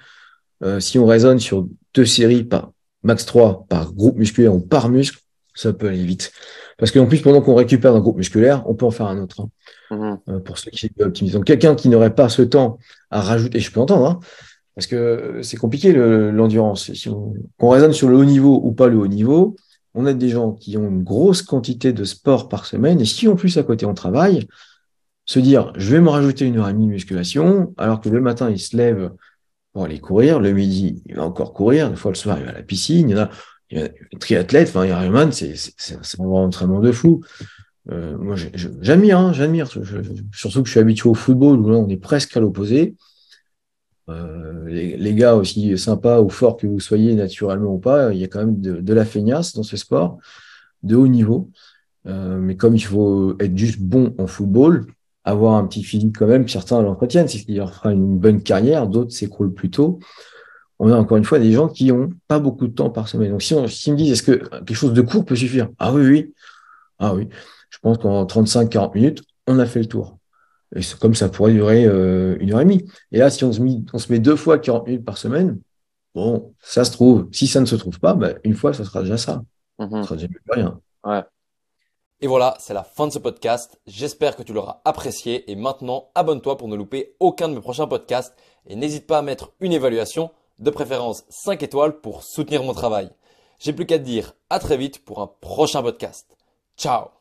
Euh, 0.62 0.80
si 0.80 0.98
on 0.98 1.06
raisonne 1.06 1.38
sur 1.38 1.66
deux 1.94 2.06
séries 2.06 2.44
par 2.44 2.72
max 3.02 3.24
3 3.26 3.66
par 3.68 3.92
groupe 3.92 4.16
musculaire 4.16 4.54
ou 4.54 4.60
par 4.60 4.88
muscle, 4.88 5.20
ça 5.56 5.72
peut 5.72 5.88
aller 5.88 6.04
vite. 6.04 6.32
Parce 6.78 6.92
qu'en 6.92 7.06
plus, 7.06 7.20
pendant 7.20 7.40
qu'on 7.40 7.54
récupère 7.54 7.94
un 7.94 8.00
groupe 8.00 8.18
musculaire, 8.18 8.62
on 8.66 8.74
peut 8.74 8.86
en 8.86 8.90
faire 8.90 9.06
un 9.06 9.18
autre. 9.18 9.40
Hein. 9.40 9.48
Mhm. 9.90 10.18
Euh, 10.28 10.40
pour 10.40 10.58
ceux 10.58 10.70
qui 10.70 10.90
optimisent. 11.00 11.32
Donc, 11.32 11.44
quelqu'un 11.44 11.74
qui 11.74 11.88
n'aurait 11.88 12.14
pas 12.14 12.28
ce 12.28 12.42
temps 12.42 12.78
à 13.10 13.20
rajouter, 13.20 13.58
je 13.60 13.72
peux 13.72 13.80
entendre, 13.80 14.06
hein, 14.06 14.20
parce 14.74 14.86
que 14.86 15.40
c'est 15.42 15.56
compliqué 15.56 15.92
l'endurance. 15.92 16.92
si 16.92 17.08
on, 17.08 17.34
qu'on 17.58 17.70
raisonne 17.70 17.92
sur 17.92 18.08
le 18.08 18.16
haut 18.16 18.24
niveau 18.24 18.60
ou 18.62 18.72
pas 18.72 18.88
le 18.88 18.98
haut 18.98 19.06
niveau, 19.06 19.56
on 19.94 20.04
a 20.04 20.12
des 20.12 20.28
gens 20.28 20.52
qui 20.52 20.76
ont 20.76 20.88
une 20.88 21.02
grosse 21.02 21.40
quantité 21.40 21.94
de 21.94 22.04
sport 22.04 22.48
par 22.50 22.66
semaine, 22.66 23.00
et 23.00 23.06
si 23.06 23.26
en 23.26 23.36
plus 23.36 23.56
à 23.56 23.62
côté 23.62 23.86
on 23.86 23.94
travaille, 23.94 24.46
se 25.24 25.38
dire 25.38 25.72
je 25.76 25.90
vais 25.90 26.00
me 26.00 26.10
rajouter 26.10 26.44
une 26.44 26.58
heure 26.58 26.68
et 26.68 26.74
demie 26.74 26.88
de 26.88 26.92
musculation, 26.92 27.72
alors 27.78 28.02
que 28.02 28.10
le 28.10 28.20
matin 28.20 28.50
il 28.50 28.58
se 28.58 28.76
lève 28.76 29.10
pour 29.76 29.84
aller 29.84 29.98
courir. 29.98 30.40
Le 30.40 30.52
midi, 30.52 31.02
il 31.04 31.16
va 31.16 31.24
encore 31.24 31.52
courir. 31.52 31.90
Des 31.90 31.96
fois, 31.96 32.10
le 32.10 32.16
soir, 32.16 32.38
il 32.38 32.46
va 32.46 32.52
à 32.52 32.54
la 32.54 32.62
piscine. 32.62 33.10
Il 33.10 33.12
y 33.14 33.20
en 33.20 33.24
a, 33.24 33.30
triathlète, 34.20 34.68
enfin, 34.68 34.86
Ironman, 34.86 35.32
c'est, 35.32 35.54
un 36.18 36.24
entraînement 36.24 36.80
de 36.80 36.92
fou. 36.92 37.22
Euh, 37.90 38.16
moi, 38.18 38.34
j'admire, 38.54 39.18
hein, 39.18 39.32
j'admire. 39.32 39.68
surtout 40.32 40.62
que 40.62 40.66
je 40.66 40.72
suis 40.72 40.80
habitué 40.80 41.08
au 41.08 41.14
football 41.14 41.60
où 41.60 41.70
là, 41.70 41.76
on 41.76 41.88
est 41.88 41.96
presque 41.96 42.36
à 42.36 42.40
l'opposé. 42.40 42.96
Euh, 44.08 44.68
les, 44.68 45.14
gars 45.14 45.34
aussi 45.34 45.76
sympas 45.76 46.20
ou 46.20 46.28
forts 46.28 46.56
que 46.56 46.66
vous 46.66 46.78
soyez 46.78 47.14
naturellement 47.14 47.74
ou 47.74 47.78
pas, 47.78 48.12
il 48.12 48.20
y 48.20 48.24
a 48.24 48.28
quand 48.28 48.38
même 48.38 48.60
de, 48.60 48.92
la 48.92 49.04
feignasse 49.04 49.54
dans 49.54 49.64
ce 49.64 49.76
sport 49.76 50.18
de 50.82 50.94
haut 50.96 51.08
niveau. 51.08 51.50
Euh, 52.06 52.38
mais 52.38 52.56
comme 52.56 52.76
il 52.76 52.84
faut 52.84 53.36
être 53.40 53.56
juste 53.56 53.80
bon 53.80 54.14
en 54.18 54.28
football, 54.28 54.86
avoir 55.24 55.54
un 55.54 55.66
petit 55.66 55.82
physique 55.82 56.16
quand 56.16 56.28
même, 56.28 56.48
certains 56.48 56.80
l'entretiennent, 56.82 57.26
c'est 57.26 57.40
qu'il 57.40 57.56
leur 57.56 57.74
fera 57.74 57.92
une 57.92 58.16
bonne 58.16 58.42
carrière, 58.42 58.86
d'autres 58.86 59.10
s'écroulent 59.10 59.54
plus 59.54 59.70
tôt. 59.70 59.98
On 60.78 60.92
a 60.92 60.96
encore 60.96 61.16
une 61.16 61.24
fois 61.24 61.38
des 61.38 61.52
gens 61.52 61.68
qui 61.68 61.90
ont 61.90 62.10
pas 62.28 62.38
beaucoup 62.38 62.66
de 62.66 62.72
temps 62.72 62.90
par 62.90 63.08
semaine. 63.08 63.30
Donc 63.30 63.42
si 63.42 63.54
on, 63.54 63.66
si 63.66 63.90
me 63.90 63.96
disent 63.96 64.12
est-ce 64.12 64.22
que 64.22 64.32
quelque 64.32 64.74
chose 64.74 64.92
de 64.92 65.02
court 65.02 65.24
peut 65.24 65.36
suffire? 65.36 65.68
Ah 65.78 65.92
oui, 65.92 66.06
oui. 66.06 66.34
Ah 66.98 67.14
oui. 67.14 67.28
Je 67.70 67.78
pense 67.78 67.98
qu'en 67.98 68.24
35-40 68.24 68.94
minutes, 68.94 69.22
on 69.46 69.58
a 69.58 69.66
fait 69.66 69.80
le 69.80 69.86
tour. 69.86 70.18
Et 70.74 70.80
comme 71.00 71.14
ça 71.14 71.28
pourrait 71.28 71.52
durer 71.52 71.84
euh, 71.84 72.36
une 72.40 72.52
heure 72.52 72.60
et 72.60 72.64
demie. 72.64 72.84
Et 73.12 73.18
là, 73.18 73.30
si 73.30 73.44
on 73.44 73.52
se, 73.52 73.60
met, 73.60 73.78
on 73.92 73.98
se 73.98 74.12
met 74.12 74.18
deux 74.18 74.36
fois 74.36 74.58
40 74.58 74.86
minutes 74.86 75.04
par 75.04 75.16
semaine, 75.16 75.60
bon, 76.14 76.54
ça 76.60 76.84
se 76.84 76.92
trouve. 76.92 77.28
Si 77.32 77.46
ça 77.46 77.60
ne 77.60 77.66
se 77.66 77.76
trouve 77.76 77.98
pas, 78.00 78.14
ben, 78.14 78.38
une 78.44 78.54
fois, 78.54 78.72
ça 78.72 78.84
sera 78.84 79.02
déjà 79.02 79.16
ça. 79.16 79.42
Ça 79.78 79.86
mhm. 79.86 80.02
sera 80.02 80.16
déjà 80.16 80.28
plus 80.28 80.40
rien. 80.50 80.80
Ouais. 81.04 81.22
Et 82.20 82.26
voilà, 82.26 82.56
c'est 82.58 82.72
la 82.72 82.82
fin 82.82 83.06
de 83.06 83.12
ce 83.12 83.18
podcast. 83.18 83.78
J'espère 83.86 84.36
que 84.36 84.42
tu 84.42 84.54
l'auras 84.54 84.80
apprécié 84.86 85.50
et 85.50 85.54
maintenant 85.54 86.10
abonne-toi 86.14 86.56
pour 86.56 86.66
ne 86.66 86.74
louper 86.74 87.14
aucun 87.20 87.48
de 87.48 87.54
mes 87.54 87.60
prochains 87.60 87.86
podcasts 87.86 88.34
et 88.66 88.74
n'hésite 88.74 89.06
pas 89.06 89.18
à 89.18 89.22
mettre 89.22 89.52
une 89.60 89.72
évaluation, 89.72 90.30
de 90.58 90.70
préférence 90.70 91.24
5 91.28 91.62
étoiles 91.62 92.00
pour 92.00 92.22
soutenir 92.22 92.62
mon 92.62 92.74
travail. 92.74 93.10
J'ai 93.58 93.72
plus 93.72 93.86
qu'à 93.86 93.98
te 93.98 94.04
dire 94.04 94.34
à 94.50 94.58
très 94.58 94.76
vite 94.76 95.04
pour 95.04 95.20
un 95.20 95.30
prochain 95.40 95.82
podcast. 95.82 96.36
Ciao 96.76 97.15